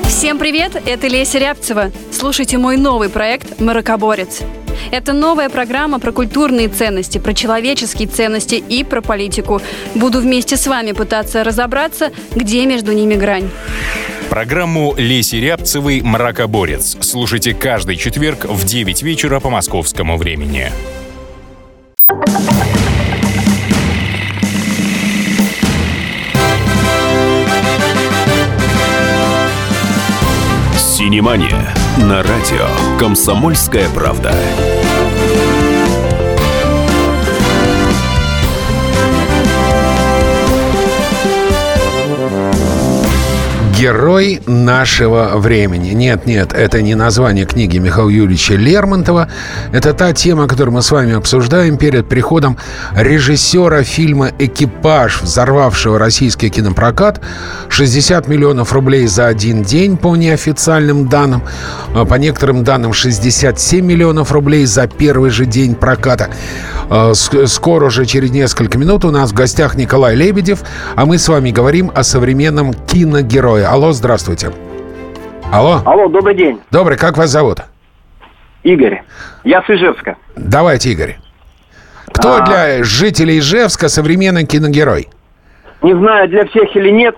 Всем 0.08 0.40
привет, 0.40 0.82
это 0.84 1.08
Леся 1.08 1.38
Рябцева. 1.38 1.92
Слушайте 2.12 2.58
мой 2.58 2.78
новый 2.78 3.10
проект 3.10 3.60
«Маракоборец». 3.60 4.42
Это 4.90 5.14
новая 5.14 5.50
программа 5.50 6.00
про 6.00 6.12
культурные 6.12 6.68
ценности, 6.68 7.20
про 7.20 7.36
человеческие 7.36 8.08
ценности 8.08 8.56
и 8.56 8.84
про 8.84 9.02
политику. 9.02 9.62
Буду 9.94 10.20
вместе 10.20 10.58
с 10.58 10.66
вами 10.66 10.94
пытаться 10.94 11.44
разобраться, 11.44 12.12
где 12.36 12.66
между 12.66 12.92
ними 12.92 13.14
грань. 13.14 13.52
Программу 14.32 14.94
Леси 14.96 15.42
Рябцевой 15.42 16.00
«Мракоборец». 16.02 16.96
Слушайте 17.02 17.54
каждый 17.54 17.98
четверг 17.98 18.46
в 18.46 18.64
9 18.64 19.04
вечера 19.04 19.42
по 19.42 19.50
московскому 19.50 20.16
времени. 20.16 20.72
Синемания 30.78 31.76
на 31.98 32.24
радио 32.24 32.70
«Комсомольская 32.98 33.90
правда». 33.90 34.34
Герой 43.82 44.44
нашего 44.46 45.32
времени. 45.38 45.90
Нет, 45.94 46.28
нет, 46.28 46.54
это 46.54 46.84
не 46.84 46.94
название 46.94 47.46
книги 47.48 47.80
Михаила 47.80 48.10
Юрьевича 48.10 48.54
Лермонтова. 48.54 49.28
Это 49.74 49.96
та 49.96 50.14
тема, 50.14 50.48
которую 50.48 50.76
мы 50.76 50.84
с 50.84 50.92
вами 50.92 51.16
обсуждаем 51.16 51.78
перед 51.78 52.08
приходом 52.08 52.60
режиссера 52.96 53.82
фильма 53.82 54.30
«Экипаж», 54.38 55.24
взорвавшего 55.24 55.98
российский 55.98 56.52
кинопрокат. 56.52 57.22
60 57.70 58.28
миллионов 58.28 58.72
рублей 58.72 59.08
за 59.08 59.26
один 59.26 59.64
день 59.64 59.98
по 59.98 60.16
неофициальным 60.16 61.08
данным. 61.10 61.42
А 61.96 62.06
По 62.06 62.16
некоторым 62.16 62.64
данным 62.64 62.94
67 62.94 63.84
миллионов 63.84 64.32
рублей 64.32 64.66
за 64.66 64.86
первый 64.86 65.32
же 65.32 65.48
день 65.48 65.74
проката. 65.74 66.30
А, 66.88 67.14
ск- 67.14 67.48
Скоро 67.48 67.86
уже 67.88 68.06
через 68.06 68.30
несколько 68.30 68.78
минут 68.78 69.06
у 69.06 69.12
нас 69.12 69.32
в 69.32 69.34
гостях 69.34 69.74
Николай 69.76 70.14
Лебедев, 70.14 70.60
а 70.96 71.08
мы 71.08 71.18
с 71.18 71.28
вами 71.28 71.50
говорим 71.50 71.92
о 71.96 72.04
современном 72.04 72.74
киногерое. 72.76 73.71
Алло, 73.72 73.94
здравствуйте. 73.94 74.52
Алло. 75.50 75.80
Алло, 75.86 76.10
добрый 76.10 76.36
день. 76.36 76.60
Добрый, 76.72 76.98
как 76.98 77.16
вас 77.18 77.30
зовут? 77.30 77.60
Игорь. 78.64 79.02
Я 79.46 79.62
с 79.64 79.70
Ижевска. 79.70 80.18
Давайте, 80.36 80.90
Игорь. 80.92 81.16
Кто 82.08 82.36
А. 82.36 82.42
для 82.42 82.84
жителей 82.84 83.40
Ижевска 83.40 83.88
современный 83.88 84.46
киногерой? 84.46 85.08
Не 85.82 85.94
знаю, 85.96 86.28
для 86.28 86.46
всех 86.48 86.76
или 86.76 86.90
нет, 86.90 87.16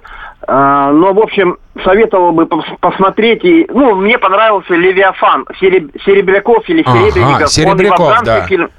а, 0.47 0.91
но, 0.91 1.11
в 1.13 1.19
общем, 1.19 1.57
советовал 1.83 2.31
бы 2.33 2.43
пос- 2.43 2.77
посмотреть. 2.79 3.43
И, 3.43 3.65
ну, 3.73 3.95
мне 3.95 4.19
понравился 4.19 4.75
«Левиафан» 4.75 5.47
Сереб- 5.59 5.89
Серебряков 6.05 6.69
или 6.69 6.83
Ага, 6.85 6.99
Серебренников. 7.09 7.49
В 7.49 7.51
Серебряков, 7.51 8.21
да. 8.23 8.45
фильм- 8.45 8.69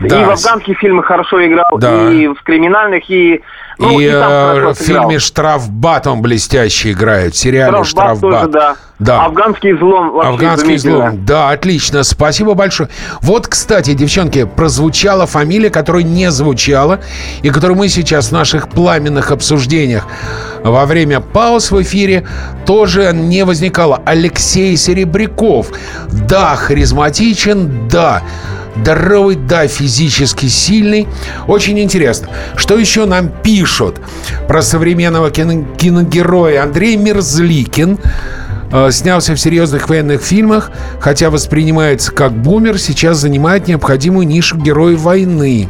Да. 0.00 0.20
И 0.20 0.24
в 0.24 0.30
афганских 0.30 0.78
фильмах 0.78 1.06
хорошо 1.06 1.44
играл, 1.46 1.78
Да. 1.78 2.10
и 2.10 2.26
в 2.26 2.42
криминальных, 2.42 3.08
и... 3.08 3.42
ну, 3.78 4.00
и 4.00 4.06
и 4.06 4.10
там 4.10 4.30
э, 4.30 4.72
в 4.72 4.74
фильме 4.74 5.18
«Штрафбат» 5.18 6.06
он 6.06 6.20
блестяще 6.20 6.92
играет. 6.92 7.34
В 7.34 7.36
сериале 7.36 7.84
«Штрафбат» 7.84 8.18
«Штрафбат». 8.18 8.40
тоже, 8.40 8.52
да. 8.52 8.76
Да. 9.00 9.24
Афганский 9.24 9.72
взлом 9.72 10.12
вообще 10.12 10.30
Афганский 10.30 10.74
взлом. 10.76 11.24
Да, 11.24 11.50
отлично. 11.50 12.04
Спасибо 12.04 12.54
большое. 12.54 12.88
Вот, 13.20 13.48
кстати, 13.48 13.92
девчонки, 13.92 14.44
прозвучала 14.44 15.26
фамилия, 15.26 15.70
которая 15.70 16.04
не 16.04 16.30
звучала, 16.30 17.00
и 17.42 17.50
которую 17.50 17.76
мы 17.76 17.88
сейчас 17.88 18.28
в 18.28 18.32
наших 18.32 18.68
пламенных 18.68 19.32
обсуждениях 19.32 20.06
во 20.62 20.86
время 20.86 21.20
пауз 21.20 21.72
в 21.72 21.82
эфире 21.82 22.26
тоже 22.66 23.10
не 23.12 23.44
возникала. 23.44 24.00
Алексей 24.06 24.76
Серебряков. 24.76 25.68
Да, 26.12 26.54
харизматичен, 26.54 27.88
да. 27.88 28.22
Здоровый, 28.76 29.36
да, 29.36 29.66
физически 29.66 30.46
сильный. 30.46 31.08
Очень 31.46 31.78
интересно. 31.80 32.28
Что 32.56 32.76
еще 32.76 33.04
нам 33.06 33.28
пишут 33.28 34.00
про 34.48 34.62
современного 34.62 35.30
кино- 35.30 35.64
киногероя? 35.76 36.62
Андрей 36.62 36.96
Мерзликин 36.96 37.98
э, 38.72 38.90
снялся 38.90 39.34
в 39.34 39.40
серьезных 39.40 39.88
военных 39.88 40.22
фильмах, 40.22 40.70
хотя 41.00 41.30
воспринимается 41.30 42.12
как 42.12 42.32
бумер, 42.32 42.78
сейчас 42.78 43.18
занимает 43.18 43.68
необходимую 43.68 44.26
нишу 44.26 44.56
героя 44.58 44.96
войны. 44.96 45.68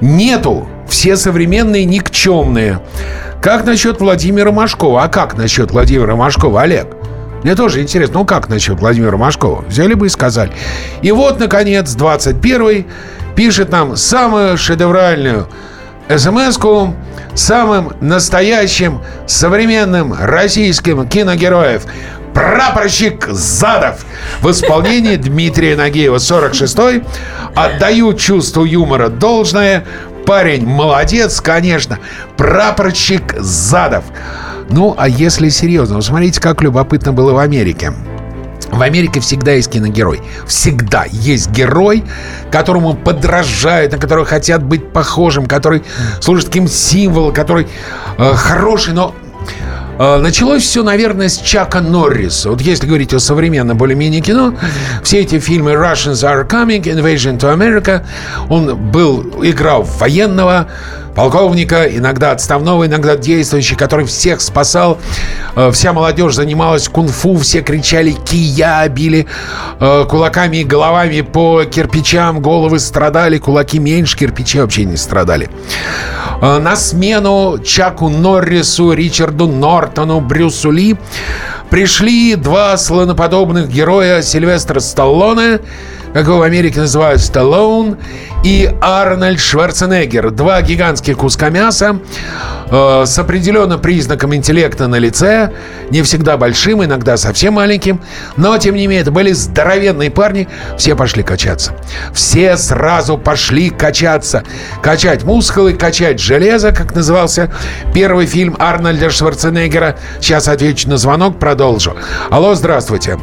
Нету. 0.00 0.68
Все 0.88 1.16
современные 1.16 1.84
никчемные. 1.84 2.80
Как 3.40 3.64
насчет 3.64 4.00
Владимира 4.00 4.50
Машкова? 4.52 5.04
А 5.04 5.08
как 5.08 5.36
насчет 5.36 5.70
Владимира 5.70 6.16
Машкова, 6.16 6.62
Олег? 6.62 6.88
Мне 7.42 7.54
тоже 7.54 7.80
интересно, 7.80 8.20
ну 8.20 8.24
как 8.24 8.48
насчет 8.48 8.78
Владимира 8.80 9.16
Машкова? 9.16 9.64
Взяли 9.66 9.94
бы 9.94 10.06
и 10.06 10.08
сказали. 10.10 10.52
И 11.02 11.10
вот, 11.10 11.40
наконец, 11.40 11.92
21 11.94 12.86
пишет 13.34 13.70
нам 13.70 13.96
самую 13.96 14.58
шедевральную 14.58 15.48
смс-ку 16.08 16.94
самым 17.34 17.92
настоящим 18.00 19.00
современным 19.26 20.14
российским 20.18 21.08
киногероев. 21.08 21.84
Прапорщик 22.34 23.26
Задов 23.28 24.04
в 24.40 24.50
исполнении 24.50 25.16
Дмитрия 25.16 25.76
Нагиева 25.76 26.16
46-й. 26.16 27.04
Отдаю 27.54 28.14
чувству 28.14 28.64
юмора 28.64 29.08
должное. 29.08 29.84
Парень 30.26 30.66
молодец, 30.66 31.40
конечно. 31.40 31.98
Прапорщик 32.36 33.34
Задов. 33.38 34.04
Ну, 34.72 34.94
а 34.96 35.08
если 35.08 35.48
серьезно, 35.48 35.96
вы 35.96 36.02
смотрите, 36.02 36.40
как 36.40 36.62
любопытно 36.62 37.12
было 37.12 37.32
в 37.32 37.38
Америке. 37.38 37.92
В 38.70 38.82
Америке 38.82 39.18
всегда 39.18 39.52
есть 39.52 39.70
киногерой. 39.70 40.20
Всегда 40.46 41.04
есть 41.10 41.50
герой, 41.50 42.04
которому 42.52 42.94
подражают, 42.94 43.92
на 43.92 43.98
которого 43.98 44.24
хотят 44.24 44.62
быть 44.62 44.92
похожим, 44.92 45.46
который 45.46 45.82
служит 46.20 46.46
таким 46.46 46.68
символом, 46.68 47.34
который 47.34 47.66
э, 48.16 48.32
хороший, 48.34 48.94
но 48.94 49.12
э, 49.98 50.18
Началось 50.18 50.62
все, 50.62 50.84
наверное, 50.84 51.28
с 51.28 51.38
Чака 51.38 51.80
Норриса. 51.80 52.50
Вот 52.50 52.60
если 52.60 52.86
говорить 52.86 53.12
о 53.12 53.18
современном 53.18 53.76
более-менее 53.76 54.20
кино, 54.20 54.54
все 55.02 55.20
эти 55.20 55.40
фильмы 55.40 55.72
Russians 55.72 56.22
are 56.22 56.48
coming, 56.48 56.82
Invasion 56.82 57.40
to 57.40 57.52
America, 57.52 58.04
он 58.48 58.76
был, 58.92 59.42
играл 59.42 59.82
военного, 59.82 60.68
полковника, 61.14 61.84
иногда 61.84 62.32
отставного, 62.32 62.86
иногда 62.86 63.16
действующего, 63.16 63.76
который 63.76 64.06
всех 64.06 64.40
спасал. 64.40 64.98
Э, 65.56 65.70
вся 65.72 65.92
молодежь 65.92 66.34
занималась 66.34 66.88
кунг-фу, 66.88 67.36
все 67.38 67.62
кричали 67.62 68.12
«Кия!», 68.12 68.88
били 68.88 69.26
э, 69.78 70.04
кулаками 70.08 70.58
и 70.58 70.64
головами 70.64 71.20
по 71.20 71.64
кирпичам, 71.64 72.40
головы 72.40 72.78
страдали, 72.78 73.38
кулаки 73.38 73.78
меньше, 73.78 74.16
кирпичи 74.16 74.60
вообще 74.60 74.84
не 74.84 74.96
страдали. 74.96 75.50
Э, 76.40 76.58
на 76.58 76.76
смену 76.76 77.58
Чаку 77.64 78.08
Норрису, 78.08 78.92
Ричарду 78.92 79.46
Нортону, 79.46 80.20
Брюсу 80.20 80.70
Ли 80.70 80.96
пришли 81.70 82.34
два 82.34 82.76
слоноподобных 82.76 83.68
героя 83.68 84.22
Сильвестра 84.22 84.80
Сталлоне– 84.80 85.60
как 86.12 86.26
его 86.26 86.38
в 86.38 86.42
Америке 86.42 86.80
называют, 86.80 87.20
Сталлоун 87.20 87.96
и 88.44 88.70
Арнольд 88.80 89.40
Шварценеггер. 89.40 90.30
Два 90.30 90.60
гигантских 90.62 91.16
куска 91.18 91.50
мяса 91.50 92.00
э, 92.70 93.02
с 93.06 93.18
определенным 93.18 93.80
признаком 93.80 94.34
интеллекта 94.34 94.88
на 94.88 94.96
лице, 94.96 95.52
не 95.90 96.02
всегда 96.02 96.36
большим, 96.36 96.84
иногда 96.84 97.16
совсем 97.16 97.54
маленьким, 97.54 98.00
но, 98.36 98.56
тем 98.58 98.74
не 98.74 98.86
менее, 98.86 99.02
это 99.02 99.10
были 99.10 99.32
здоровенные 99.32 100.10
парни, 100.10 100.48
все 100.76 100.96
пошли 100.96 101.22
качаться. 101.22 101.74
Все 102.12 102.56
сразу 102.56 103.16
пошли 103.16 103.70
качаться. 103.70 104.42
Качать 104.82 105.24
мускулы, 105.24 105.74
качать 105.74 106.20
железо, 106.20 106.72
как 106.72 106.94
назывался 106.94 107.52
первый 107.94 108.26
фильм 108.26 108.56
Арнольда 108.58 109.10
Шварценеггера. 109.10 109.96
Сейчас 110.20 110.48
отвечу 110.48 110.88
на 110.88 110.96
звонок, 110.96 111.38
продолжу. 111.38 111.94
Алло, 112.30 112.54
здравствуйте. 112.54 113.18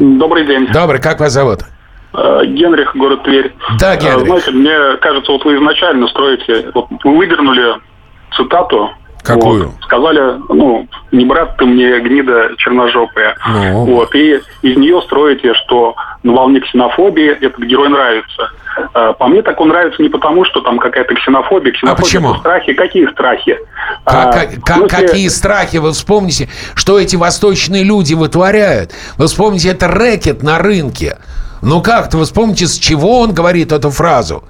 Добрый 0.00 0.46
день. 0.46 0.72
Добрый, 0.72 1.00
как 1.00 1.20
вас 1.20 1.32
зовут? 1.32 1.64
Э, 2.16 2.42
Генрих, 2.46 2.94
город 2.96 3.22
Тверь. 3.24 3.52
Да, 3.78 3.96
Генрих. 3.96 4.26
Знаете, 4.26 4.50
мне 4.52 4.96
кажется, 5.00 5.32
вот 5.32 5.44
вы 5.44 5.56
изначально 5.56 6.06
строите, 6.08 6.70
вот 6.74 6.86
вы 7.02 7.16
выдернули 7.16 7.74
цитату. 8.36 8.90
Какую? 9.22 9.68
Вот, 9.68 9.82
сказали, 9.84 10.20
ну, 10.50 10.86
не 11.10 11.24
брат 11.24 11.56
ты 11.56 11.64
мне, 11.64 11.98
гнида 12.00 12.50
черножопая. 12.58 13.34
Ну. 13.48 13.86
Вот, 13.86 14.14
и 14.14 14.34
из 14.60 14.76
нее 14.76 15.00
строите, 15.00 15.54
что 15.54 15.94
на 16.22 16.34
волне 16.34 16.60
ксенофобии 16.60 17.30
этот 17.30 17.60
герой 17.64 17.88
нравится. 17.88 18.50
Э, 18.94 19.14
По 19.18 19.26
мне 19.28 19.40
так 19.40 19.58
он 19.62 19.68
нравится 19.68 20.02
не 20.02 20.10
потому, 20.10 20.44
что 20.44 20.60
там 20.60 20.78
какая-то 20.78 21.14
ксенофобия. 21.14 21.72
Ксенофобия 21.72 22.02
А 22.02 22.04
почему? 22.04 22.34
страхи. 22.34 22.74
Какие 22.74 23.06
страхи? 23.12 23.56
Как- 24.04 24.14
А, 24.14 24.32
как- 24.62 24.76
смысле- 24.76 24.88
какие 25.06 25.28
страхи? 25.28 25.78
Вы 25.78 25.92
вспомните, 25.92 26.50
что 26.74 26.98
эти 27.00 27.16
восточные 27.16 27.82
люди 27.82 28.12
вытворяют. 28.12 28.92
Вы 29.16 29.26
вспомните, 29.26 29.70
это 29.70 29.88
рэкет 29.88 30.42
на 30.42 30.58
рынке. 30.58 31.16
Ну 31.64 31.80
как-то 31.80 32.18
вы 32.18 32.24
вспомните, 32.24 32.66
с 32.66 32.78
чего 32.78 33.20
он 33.20 33.32
говорит 33.32 33.72
эту 33.72 33.90
фразу. 33.90 34.44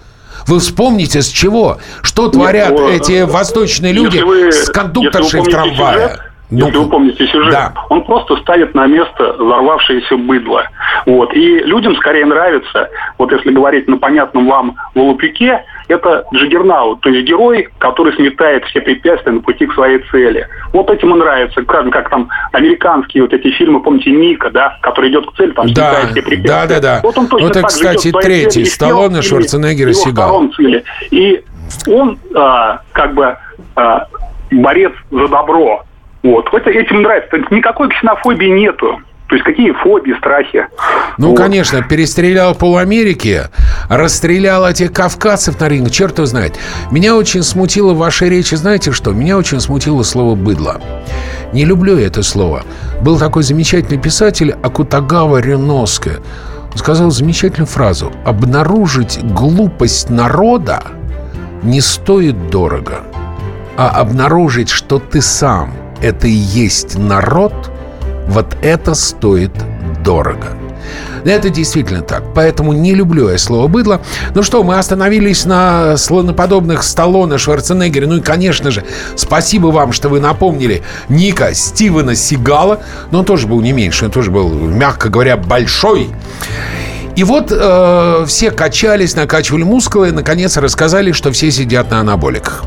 Вы 0.49 0.59
вспомните, 0.59 1.23
с 1.23 1.29
чего? 1.29 1.79
Что 2.03 2.29
творят 2.29 2.71
ну, 2.73 2.89
эти 2.89 3.12
э, 3.12 3.27
восточные 3.27 3.93
люди 3.93 4.19
вы- 4.19 4.53
с 4.53 4.69
кондукторшей 4.69 5.41
в 5.41 5.45
трамвае? 5.45 6.09
сюжет, 6.09 6.21
если 6.51 6.76
вы 6.76 6.88
помните 6.88 7.26
сюжет, 7.26 7.53
да. 7.53 7.72
он 7.88 8.05
просто 8.05 8.36
ставит 8.36 8.74
на 8.74 8.86
место 8.86 9.34
взорвавшееся 9.38 10.16
быдло. 10.16 10.64
Вот. 11.07 11.32
И 11.34 11.59
людям 11.61 11.97
скорее 11.97 12.26
нравится, 12.26 12.88
вот 13.18 13.32
если 13.32 13.51
говорить 13.51 13.88
на 13.88 13.97
понятном 13.97 14.47
вам 14.47 14.76
волопюке, 14.95 15.64
это 15.88 16.24
Джиггернаут, 16.34 17.01
то 17.01 17.11
есть 17.11 17.26
герой, 17.26 17.68
который 17.78 18.14
сметает 18.14 18.64
все 18.66 18.80
препятствия 18.80 19.32
на 19.32 19.40
пути 19.40 19.66
к 19.66 19.74
своей 19.74 19.99
цели. 20.11 20.47
Вот 20.72 20.90
этим 20.90 21.14
и 21.14 21.18
нравится, 21.18 21.62
как, 21.62 21.90
как 21.90 22.11
там 22.11 22.28
американские 22.53 23.22
вот 23.22 23.32
эти 23.32 23.51
фильмы, 23.51 23.82
помните, 23.82 24.11
Ника, 24.11 24.51
да, 24.51 24.78
который 24.80 25.11
идет 25.11 25.26
к 25.30 25.36
цели, 25.36 25.53
там 25.53 25.66
Да, 25.72 25.92
сметает 25.92 26.11
все 26.11 26.22
препятствия. 26.22 26.49
да, 26.49 26.66
да, 26.66 26.80
да. 26.80 27.01
Вот 27.03 27.18
он 27.18 27.26
точно 27.26 27.49
Вот 27.49 27.57
это, 27.57 27.62
так 27.62 27.70
же 27.70 27.76
кстати, 27.76 28.11
своей 28.11 28.24
третий, 28.24 28.64
Сталлоне, 28.64 29.22
Шварценеггер 29.22 29.88
и 29.88 29.92
Сигал. 29.92 30.51
И 31.11 31.45
он 31.88 32.18
а, 32.34 32.80
как 32.92 33.14
бы 33.14 33.36
а, 33.76 34.07
борец 34.51 34.92
за 35.11 35.28
добро. 35.28 35.84
Вот. 36.25 36.53
Это 36.53 36.70
этим 36.70 37.03
нравится. 37.03 37.37
Никакой 37.51 37.91
ксенофобии 37.91 38.49
нету. 38.49 38.99
То 39.29 39.37
есть 39.37 39.45
какие 39.45 39.72
фобии, 39.72 40.14
страхи. 40.18 40.66
Ну, 41.16 41.31
Вот. 41.31 41.39
конечно, 41.39 41.83
перестрелял 41.83 42.55
пол 42.55 42.77
Америки, 42.77 43.43
расстрелял 43.89 44.68
этих 44.68 44.93
кавказцев 44.93 45.59
на 45.61 45.68
ринг, 45.68 45.91
черт 45.91 46.18
его 46.18 46.27
знает. 46.27 46.59
Меня 46.91 47.16
очень 47.16 47.43
смутило 47.43 47.95
в 47.95 47.99
вашей 47.99 48.29
речи, 48.29 48.55
знаете 48.55 48.93
что? 48.93 49.12
Меня 49.12 49.39
очень 49.39 49.61
смутило 49.61 50.03
слово 50.03 50.35
«быдло». 50.35 50.81
Не 51.53 51.64
люблю 51.64 51.97
я 51.97 52.07
это 52.07 52.22
слово. 52.22 52.64
Был 53.01 53.18
такой 53.18 53.45
замечательный 53.45 53.99
писатель 53.99 54.55
Акутагава 54.62 55.41
Реноске. 55.41 56.18
Он 56.72 56.79
сказал 56.79 57.11
замечательную 57.11 57.66
фразу. 57.66 58.12
«Обнаружить 58.27 59.20
глупость 59.22 60.11
народа 60.11 60.83
не 61.62 61.81
стоит 61.81 62.51
дорого, 62.51 63.01
а 63.77 63.89
обнаружить, 63.89 64.68
что 64.68 64.99
ты 64.99 65.22
сам– 65.22 65.72
это 66.05 66.29
и 66.29 66.31
есть 66.31 66.99
народ– 66.99 67.71
вот 68.29 68.57
это 68.63 68.95
стоит 68.95 69.53
дорого. 70.05 70.49
Это 71.25 71.49
действительно 71.49 72.03
так. 72.03 72.23
Поэтому 72.35 72.75
не 72.75 72.95
люблю 72.95 73.31
я 73.31 73.39
слово 73.39 73.67
«быдло». 73.69 74.03
Ну 74.35 74.43
что, 74.43 74.63
мы 74.63 74.79
остановились 74.79 75.47
на 75.47 75.97
слоноподобных 75.97 76.83
Сталлоне, 76.83 77.39
Шварценеггере. 77.39 78.07
Ну 78.07 78.17
и, 78.17 78.21
конечно 78.21 78.71
же, 78.71 78.85
спасибо 79.17 79.69
вам, 79.69 79.93
что 79.93 80.11
вы 80.11 80.21
напомнили 80.21 80.83
Ника 81.09 81.55
Стивена 81.55 82.15
Сигала. 82.15 82.81
Но 83.11 83.21
он 83.21 83.25
тоже 83.25 83.47
был 83.47 83.63
не 83.63 83.73
меньше. 83.73 84.05
Он 84.05 84.11
тоже 84.11 84.31
был, 84.31 84.51
мягко 84.51 85.09
говоря, 85.09 85.39
большой. 85.39 86.11
И 87.17 87.23
вот 87.23 87.53
э, 87.53 88.25
все 88.27 88.51
качались, 88.51 89.15
накачивали 89.15 89.62
мускулы, 89.62 90.09
и, 90.09 90.12
наконец, 90.12 90.57
рассказали, 90.57 91.12
что 91.12 91.31
все 91.31 91.51
сидят 91.51 91.91
на 91.91 92.01
анаболиках. 92.01 92.65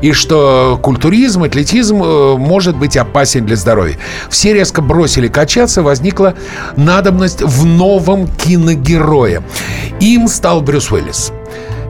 И 0.00 0.12
что 0.12 0.78
культуризм, 0.82 1.42
атлетизм 1.42 2.02
э, 2.02 2.36
может 2.36 2.76
быть 2.76 2.96
опасен 2.96 3.44
для 3.44 3.56
здоровья. 3.56 3.98
Все 4.30 4.54
резко 4.54 4.80
бросили 4.80 5.28
качаться, 5.28 5.82
возникла 5.82 6.34
надобность 6.76 7.42
в 7.42 7.66
новом 7.66 8.26
киногерое. 8.28 9.42
Им 10.00 10.28
стал 10.28 10.62
Брюс 10.62 10.90
Уиллис. 10.90 11.32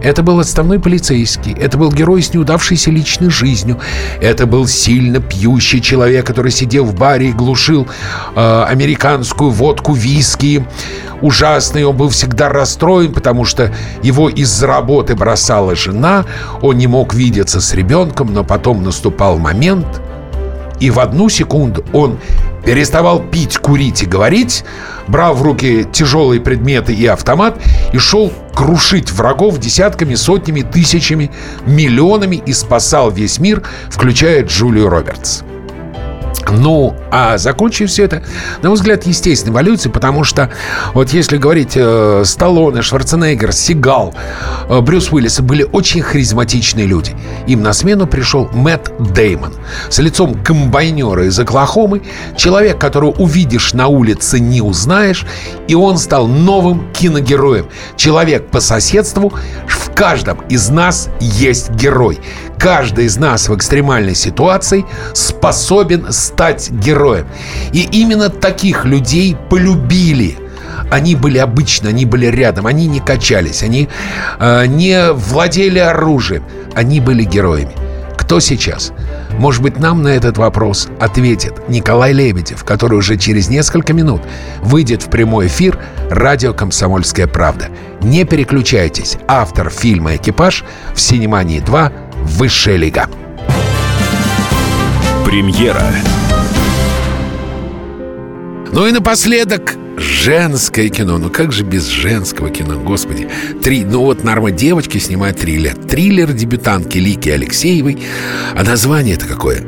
Это 0.02 0.22
был 0.22 0.40
отставной 0.40 0.80
полицейский. 0.80 1.52
Это 1.52 1.78
был 1.78 1.92
герой 1.92 2.22
с 2.22 2.34
неудавшейся 2.34 2.90
личной 2.90 3.30
жизнью. 3.30 3.78
Это 4.20 4.46
был 4.46 4.66
сильно 4.66 5.20
пьющий 5.20 5.80
человек, 5.80 6.26
который 6.26 6.50
сидел 6.50 6.84
в 6.84 6.94
баре 6.94 7.28
и 7.28 7.32
глушил 7.32 7.86
э, 8.34 8.64
американскую 8.68 9.50
водку, 9.50 9.92
виски. 9.92 10.66
Ужасный. 11.20 11.84
Он 11.84 11.96
был 11.96 12.08
всегда 12.08 12.48
расстроен, 12.48 13.12
потому 13.12 13.44
что 13.44 13.72
его 14.02 14.28
из-за 14.28 14.66
работы 14.66 15.14
бросала 15.14 15.76
жена. 15.76 16.24
Он 16.62 16.76
не 16.76 16.88
мог 16.88 17.14
видеться 17.14 17.60
с 17.60 17.72
ребенком, 17.72 18.32
но 18.32 18.42
потом 18.42 18.82
наступал 18.82 19.38
момент, 19.38 20.02
и 20.82 20.90
в 20.90 20.98
одну 20.98 21.28
секунду 21.28 21.84
он 21.92 22.18
переставал 22.64 23.20
пить, 23.20 23.56
курить 23.58 24.02
и 24.02 24.06
говорить, 24.06 24.64
брал 25.06 25.34
в 25.34 25.42
руки 25.42 25.86
тяжелые 25.92 26.40
предметы 26.40 26.92
и 26.92 27.06
автомат 27.06 27.56
и 27.92 27.98
шел 27.98 28.32
крушить 28.54 29.10
врагов 29.10 29.58
десятками, 29.58 30.14
сотнями, 30.14 30.62
тысячами, 30.62 31.30
миллионами 31.66 32.42
и 32.44 32.52
спасал 32.52 33.10
весь 33.10 33.38
мир, 33.38 33.62
включая 33.90 34.44
Джулию 34.44 34.88
Робертс. 34.88 35.42
Ну, 36.50 36.94
а 37.10 37.38
закончив 37.38 37.88
все 37.88 38.04
это, 38.04 38.22
на 38.62 38.68
мой 38.68 38.76
взгляд, 38.76 39.04
естественной 39.06 39.52
эволюцией, 39.52 39.92
потому 39.92 40.24
что 40.24 40.50
вот 40.94 41.10
если 41.12 41.36
говорить 41.36 41.72
э, 41.76 42.22
Сталлоне, 42.24 42.82
Шварценеггер, 42.82 43.52
Сигал, 43.52 44.14
э, 44.68 44.80
Брюс 44.80 45.12
Уиллис 45.12 45.40
были 45.40 45.62
очень 45.62 46.02
харизматичные 46.02 46.86
люди. 46.86 47.14
Им 47.46 47.62
на 47.62 47.72
смену 47.72 48.06
пришел 48.06 48.48
Мэтт 48.52 48.92
Деймон 49.12 49.54
с 49.88 49.98
лицом 49.98 50.34
комбайнера 50.42 51.26
из 51.26 51.38
Оклахомы, 51.38 52.02
человек, 52.36 52.78
которого 52.78 53.10
увидишь 53.10 53.72
на 53.72 53.88
улице, 53.88 54.40
не 54.40 54.60
узнаешь, 54.60 55.24
и 55.68 55.74
он 55.74 55.98
стал 55.98 56.26
новым 56.26 56.92
киногероем. 56.92 57.68
Человек 57.96 58.48
по 58.48 58.60
соседству, 58.60 59.32
в 59.66 59.94
каждом 59.94 60.40
из 60.48 60.68
нас 60.68 61.08
есть 61.20 61.70
герой. 61.70 62.20
Каждый 62.58 63.06
из 63.06 63.16
нас 63.16 63.48
в 63.48 63.56
экстремальной 63.56 64.14
ситуации 64.14 64.84
способен 65.14 66.12
стать 66.12 66.31
героем. 66.70 67.26
И 67.72 67.88
именно 67.92 68.28
таких 68.28 68.84
людей 68.84 69.36
полюбили. 69.50 70.38
Они 70.90 71.14
были 71.14 71.38
обычно, 71.38 71.88
они 71.88 72.04
были 72.04 72.26
рядом, 72.26 72.66
они 72.66 72.86
не 72.86 73.00
качались, 73.00 73.62
они 73.62 73.88
э, 74.38 74.66
не 74.66 75.12
владели 75.12 75.78
оружием, 75.78 76.44
они 76.74 77.00
были 77.00 77.24
героями. 77.24 77.72
Кто 78.16 78.40
сейчас? 78.40 78.92
Может 79.38 79.62
быть, 79.62 79.78
нам 79.78 80.02
на 80.02 80.08
этот 80.08 80.38
вопрос 80.38 80.88
ответит 81.00 81.68
Николай 81.68 82.12
Лебедев, 82.12 82.64
который 82.64 82.98
уже 82.98 83.16
через 83.16 83.48
несколько 83.48 83.92
минут 83.92 84.22
выйдет 84.62 85.02
в 85.02 85.10
прямой 85.10 85.46
эфир 85.46 85.78
радио 86.10 86.52
«Комсомольская 86.52 87.26
правда». 87.26 87.68
Не 88.02 88.24
переключайтесь. 88.24 89.16
Автор 89.26 89.70
фильма 89.70 90.16
«Экипаж» 90.16 90.64
в 90.94 91.00
«Синемании 91.00 91.60
2. 91.60 91.92
Высшая 92.24 92.76
лига». 92.76 93.08
Премьера. 95.24 95.82
Ну 98.72 98.86
и 98.86 98.92
напоследок 98.92 99.76
женское 99.98 100.88
кино. 100.88 101.18
Ну 101.18 101.28
как 101.28 101.52
же 101.52 101.62
без 101.62 101.86
женского 101.88 102.48
кино, 102.48 102.78
господи. 102.78 103.28
Три, 103.62 103.84
ну 103.84 104.00
вот 104.00 104.24
Нарма 104.24 104.50
девочки 104.50 104.96
снимает 104.96 105.38
триллер. 105.38 105.74
Триллер 105.76 106.32
дебютантки 106.32 106.96
Лики 106.96 107.28
Алексеевой. 107.28 108.02
А 108.54 108.62
название-то 108.62 109.26
какое? 109.26 109.62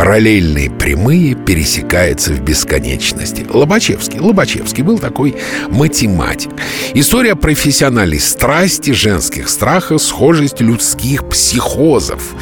Параллельные 0.00 0.70
прямые 0.70 1.34
пересекаются 1.34 2.32
в 2.32 2.40
бесконечности. 2.40 3.44
Лобачевский. 3.46 4.18
Лобачевский 4.18 4.82
был 4.82 4.98
такой 4.98 5.36
математик. 5.68 6.52
История 6.94 7.36
профессиональной 7.36 8.18
страсти, 8.18 8.92
женских 8.92 9.50
страхов, 9.50 10.00
схожесть 10.00 10.62
людских 10.62 11.28
психозов. 11.28 12.34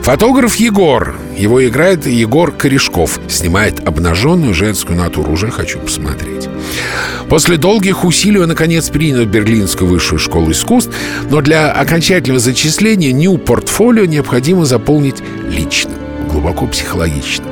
Фотограф 0.00 0.56
Егор. 0.56 1.14
Его 1.36 1.62
играет 1.68 2.06
Егор 2.06 2.50
Корешков. 2.50 3.20
Снимает 3.28 3.86
обнаженную 3.86 4.54
женскую 4.54 4.96
натуру. 4.96 5.32
Уже 5.32 5.50
хочу 5.50 5.78
посмотреть. 5.80 6.48
После 7.28 7.58
долгих 7.58 8.06
усилий 8.06 8.40
он, 8.40 8.48
наконец, 8.48 8.88
принял 8.88 9.26
Берлинскую 9.26 9.90
высшую 9.90 10.18
школу 10.18 10.50
искусств, 10.50 10.94
но 11.28 11.42
для 11.42 11.72
окончательного 11.72 12.40
зачисления 12.40 13.12
Нью-портфолио 13.12 14.06
необходимо 14.06 14.64
заполнить 14.64 15.16
лично 15.50 15.92
глубоко 16.26 16.66
психологично. 16.66 17.46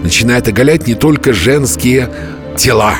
Начинает 0.00 0.48
оголять 0.48 0.86
не 0.86 0.94
только 0.94 1.32
женские 1.32 2.08
тела, 2.56 2.94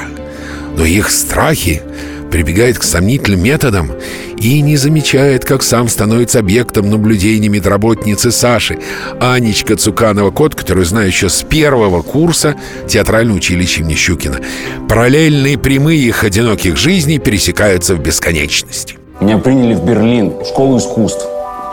но 0.77 0.85
и 0.85 0.93
их 0.99 1.11
страхи, 1.11 1.83
прибегает 2.31 2.81
к 2.81 2.83
сомнительным 2.83 3.45
методам 3.45 3.93
и 4.37 4.61
не 4.61 4.77
замечает, 4.77 5.45
как 5.45 5.63
сам 5.63 5.89
становится 5.89 6.41
объектом 6.41 6.91
наблюдений 6.91 7.49
медработницы 7.49 8.33
Саши, 8.33 8.81
Анечка 9.21 9.77
Цуканова, 9.77 10.33
кот, 10.33 10.57
который 10.57 10.85
знаю 10.85 11.07
еще 11.07 11.29
с 11.29 11.43
первого 11.45 12.03
курса 12.03 12.57
театрального 12.89 13.37
училища 13.37 13.83
имени 13.83 13.95
Щукина. 13.95 14.41
Параллельные 14.89 15.57
прямые 15.57 16.01
их 16.01 16.25
одиноких 16.25 16.77
жизней 16.77 17.21
пересекаются 17.21 17.95
в 17.95 18.01
бесконечности. 18.01 18.99
Меня 19.21 19.39
приняли 19.39 19.75
в 19.75 19.85
Берлин, 19.85 20.31
в 20.31 20.45
школу 20.45 20.79
искусств. 20.79 21.25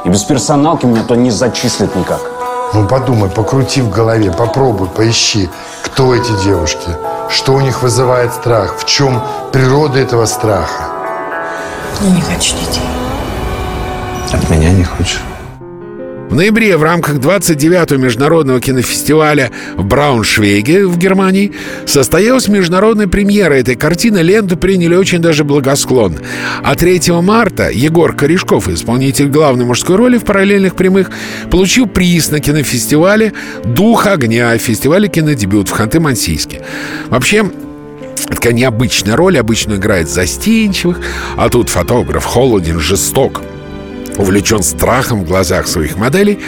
И 0.05 0.09
без 0.09 0.21
персоналки 0.21 0.85
меня 0.85 1.03
то 1.03 1.15
не 1.15 1.31
зачислят 1.31 1.95
никак. 1.95 2.30
Ну 2.73 2.87
подумай, 2.87 3.29
покрути 3.29 3.81
в 3.81 3.89
голове, 3.89 4.31
попробуй, 4.31 4.87
поищи, 4.87 5.49
кто 5.83 6.15
эти 6.15 6.31
девушки, 6.43 6.89
что 7.29 7.53
у 7.53 7.61
них 7.61 7.81
вызывает 7.81 8.33
страх, 8.33 8.77
в 8.77 8.85
чем 8.85 9.21
природа 9.51 9.99
этого 9.99 10.25
страха. 10.25 10.85
Я 12.01 12.09
не 12.09 12.21
хочу 12.21 12.55
детей. 12.55 12.81
От 14.31 14.49
меня 14.49 14.71
не 14.71 14.85
хочешь? 14.85 15.21
В 16.31 16.33
ноябре 16.33 16.77
в 16.77 16.83
рамках 16.83 17.17
29-го 17.17 17.97
международного 17.97 18.61
кинофестиваля 18.61 19.51
в 19.75 19.83
Брауншвейге 19.83 20.87
в 20.87 20.97
Германии 20.97 21.51
состоялась 21.85 22.47
международная 22.47 23.09
премьера 23.09 23.55
этой 23.55 23.75
картины. 23.75 24.19
Ленту 24.19 24.55
приняли 24.55 24.95
очень 24.95 25.19
даже 25.19 25.43
благосклонно. 25.43 26.19
А 26.63 26.75
3 26.75 27.11
марта 27.21 27.69
Егор 27.69 28.15
Корешков, 28.15 28.69
исполнитель 28.69 29.27
главной 29.27 29.65
мужской 29.65 29.97
роли 29.97 30.17
в 30.17 30.23
параллельных 30.23 30.77
прямых, 30.77 31.11
получил 31.49 31.85
приз 31.85 32.31
на 32.31 32.39
кинофестивале 32.39 33.33
«Дух 33.65 34.07
огня» 34.07 34.57
фестивале 34.57 35.09
кинодебют 35.09 35.67
в 35.67 35.77
Ханты-Мансийске. 35.77 36.63
Вообще, 37.09 37.51
такая 38.29 38.53
необычная 38.53 39.17
роль, 39.17 39.37
обычно 39.37 39.73
играет 39.73 40.09
застенчивых, 40.09 40.97
а 41.35 41.49
тут 41.49 41.67
фотограф 41.67 42.23
холоден, 42.23 42.79
жесток 42.79 43.41
увлечен 44.17 44.63
страхом 44.63 45.23
в 45.23 45.27
глазах 45.27 45.67
своих 45.67 45.97
моделей. 45.97 46.39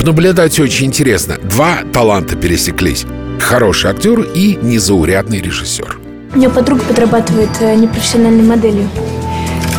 Наблюдать 0.00 0.58
очень 0.60 0.86
интересно. 0.86 1.36
Два 1.42 1.78
таланта 1.92 2.36
пересеклись. 2.36 3.04
Хороший 3.40 3.90
актер 3.90 4.20
и 4.20 4.56
незаурядный 4.60 5.40
режиссер. 5.40 5.98
У 6.34 6.38
меня 6.38 6.50
подруга 6.50 6.82
подрабатывает 6.82 7.50
э, 7.60 7.74
непрофессиональной 7.74 8.42
моделью. 8.42 8.88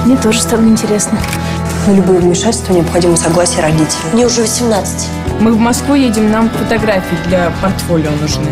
Мне 0.05 0.17
тоже 0.17 0.41
стало 0.41 0.61
интересно. 0.61 1.19
На 1.87 1.91
любое 1.93 2.19
вмешательство 2.19 2.73
необходимо 2.73 3.15
согласие 3.15 3.61
родителей. 3.61 3.87
Мне 4.13 4.25
уже 4.25 4.41
18. 4.41 5.07
Мы 5.39 5.51
в 5.53 5.57
Москву 5.57 5.93
едем, 5.95 6.31
нам 6.31 6.49
фотографии 6.49 7.17
для 7.27 7.51
портфолио 7.61 8.11
нужны. 8.21 8.47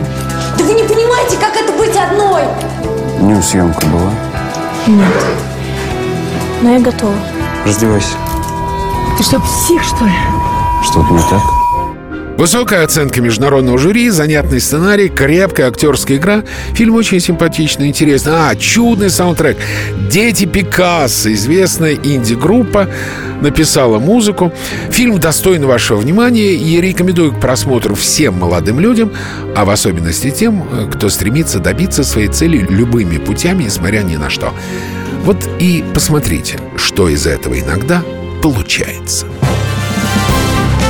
Да 0.57 0.63
вы 0.63 0.73
не 0.73 0.83
понимаете, 0.83 1.37
как 1.37 1.55
это 1.55 1.73
быть 1.73 1.95
одной? 1.95 2.43
Днем 3.19 3.41
съемка 3.41 3.85
была. 3.87 4.11
Нет. 4.87 5.07
Но 6.61 6.73
я 6.73 6.79
готова. 6.79 7.15
Раздевайся. 7.65 8.15
Ты 9.17 9.23
что, 9.23 9.39
псих, 9.39 9.81
что 9.81 10.05
ли? 10.05 10.11
Что-то 10.83 11.13
не 11.13 11.19
так? 11.29 11.41
Высокая 12.37 12.83
оценка 12.83 13.21
международного 13.21 13.77
жюри, 13.77 14.09
занятный 14.09 14.59
сценарий, 14.59 15.07
крепкая 15.07 15.69
актерская 15.69 16.17
игра. 16.17 16.43
Фильм 16.73 16.95
очень 16.95 17.21
симпатичный, 17.21 17.87
интересный. 17.87 18.33
А, 18.35 18.55
чудный 18.55 19.09
саундтрек. 19.09 19.57
«Дети 20.11 20.43
Пикассо», 20.43 21.31
известная 21.31 21.93
инди-группа, 21.93 22.89
написала 23.39 23.99
музыку. 23.99 24.51
Фильм 24.91 25.17
достоин 25.17 25.65
вашего 25.65 25.97
внимания 25.97 26.53
и 26.53 26.81
рекомендую 26.81 27.31
к 27.31 27.39
просмотру 27.39 27.95
всем 27.95 28.37
молодым 28.37 28.81
людям, 28.81 29.13
а 29.55 29.63
в 29.63 29.69
особенности 29.69 30.29
тем, 30.29 30.89
кто 30.91 31.07
стремится 31.07 31.59
добиться 31.59 32.03
своей 32.03 32.27
цели 32.27 32.57
любыми 32.69 33.17
путями, 33.17 33.63
несмотря 33.63 34.01
ни 34.01 34.17
на 34.17 34.29
что. 34.29 34.53
Вот 35.23 35.37
и 35.59 35.85
посмотрите, 35.93 36.59
что 36.75 37.07
из 37.07 37.25
этого 37.25 37.57
иногда 37.57 38.03
получается. 38.45 39.25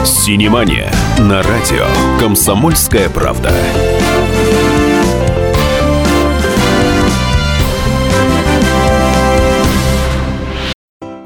Синемания 0.03 0.91
на 1.17 1.41
радио 1.41 1.85
«Комсомольская 2.19 3.07
правда». 3.07 3.49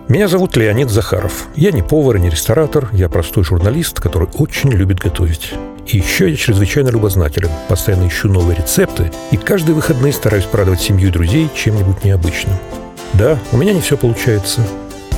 Меня 0.08 0.28
зовут 0.28 0.56
Леонид 0.56 0.92
Захаров. 0.92 1.48
Я 1.56 1.72
не 1.72 1.82
повар 1.82 2.18
и 2.18 2.20
не 2.20 2.30
ресторатор, 2.30 2.90
я 2.94 3.10
простой 3.10 3.44
журналист, 3.44 4.00
который 4.00 4.28
очень 4.36 4.70
любит 4.70 5.00
готовить. 5.00 5.56
И 5.88 5.98
еще 5.98 6.30
я 6.30 6.36
чрезвычайно 6.36 6.90
любознателен, 6.90 7.50
постоянно 7.68 8.08
ищу 8.08 8.28
новые 8.28 8.56
рецепты 8.56 9.12
и 9.32 9.38
каждые 9.38 9.74
выходные 9.74 10.14
стараюсь 10.14 10.46
порадовать 10.46 10.82
семью 10.82 11.08
и 11.08 11.12
друзей 11.12 11.50
чем-нибудь 11.56 12.04
необычным. 12.04 12.54
Да, 13.14 13.40
у 13.52 13.58
меня 13.58 13.74
не 13.74 13.82
все 13.82 13.98
получается, 13.98 14.62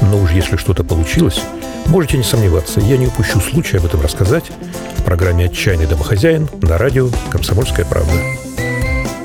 но 0.01 0.19
уж 0.19 0.31
если 0.31 0.57
что-то 0.57 0.83
получилось, 0.83 1.41
можете 1.87 2.17
не 2.17 2.23
сомневаться, 2.23 2.79
я 2.79 2.97
не 2.97 3.07
упущу 3.07 3.39
случая 3.39 3.77
об 3.77 3.85
этом 3.85 4.01
рассказать 4.01 4.51
в 4.97 5.03
программе 5.03 5.45
«Отчаянный 5.45 5.87
домохозяин» 5.87 6.49
на 6.61 6.77
радио 6.77 7.09
«Комсомольская 7.29 7.85
правда». 7.85 8.13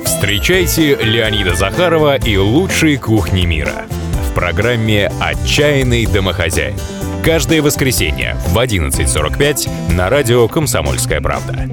Встречайте 0.05 0.95
Леонида 0.95 1.55
Захарова 1.55 2.15
и 2.15 2.37
лучшие 2.37 2.97
кухни 2.97 3.45
мира 3.45 3.85
в 4.29 4.33
программе 4.33 5.11
«Отчаянный 5.19 6.05
домохозяин». 6.05 6.75
Каждое 7.23 7.61
воскресенье 7.61 8.35
в 8.47 8.57
11.45 8.57 9.93
на 9.93 10.09
радио 10.09 10.47
«Комсомольская 10.47 11.21
правда». 11.21 11.67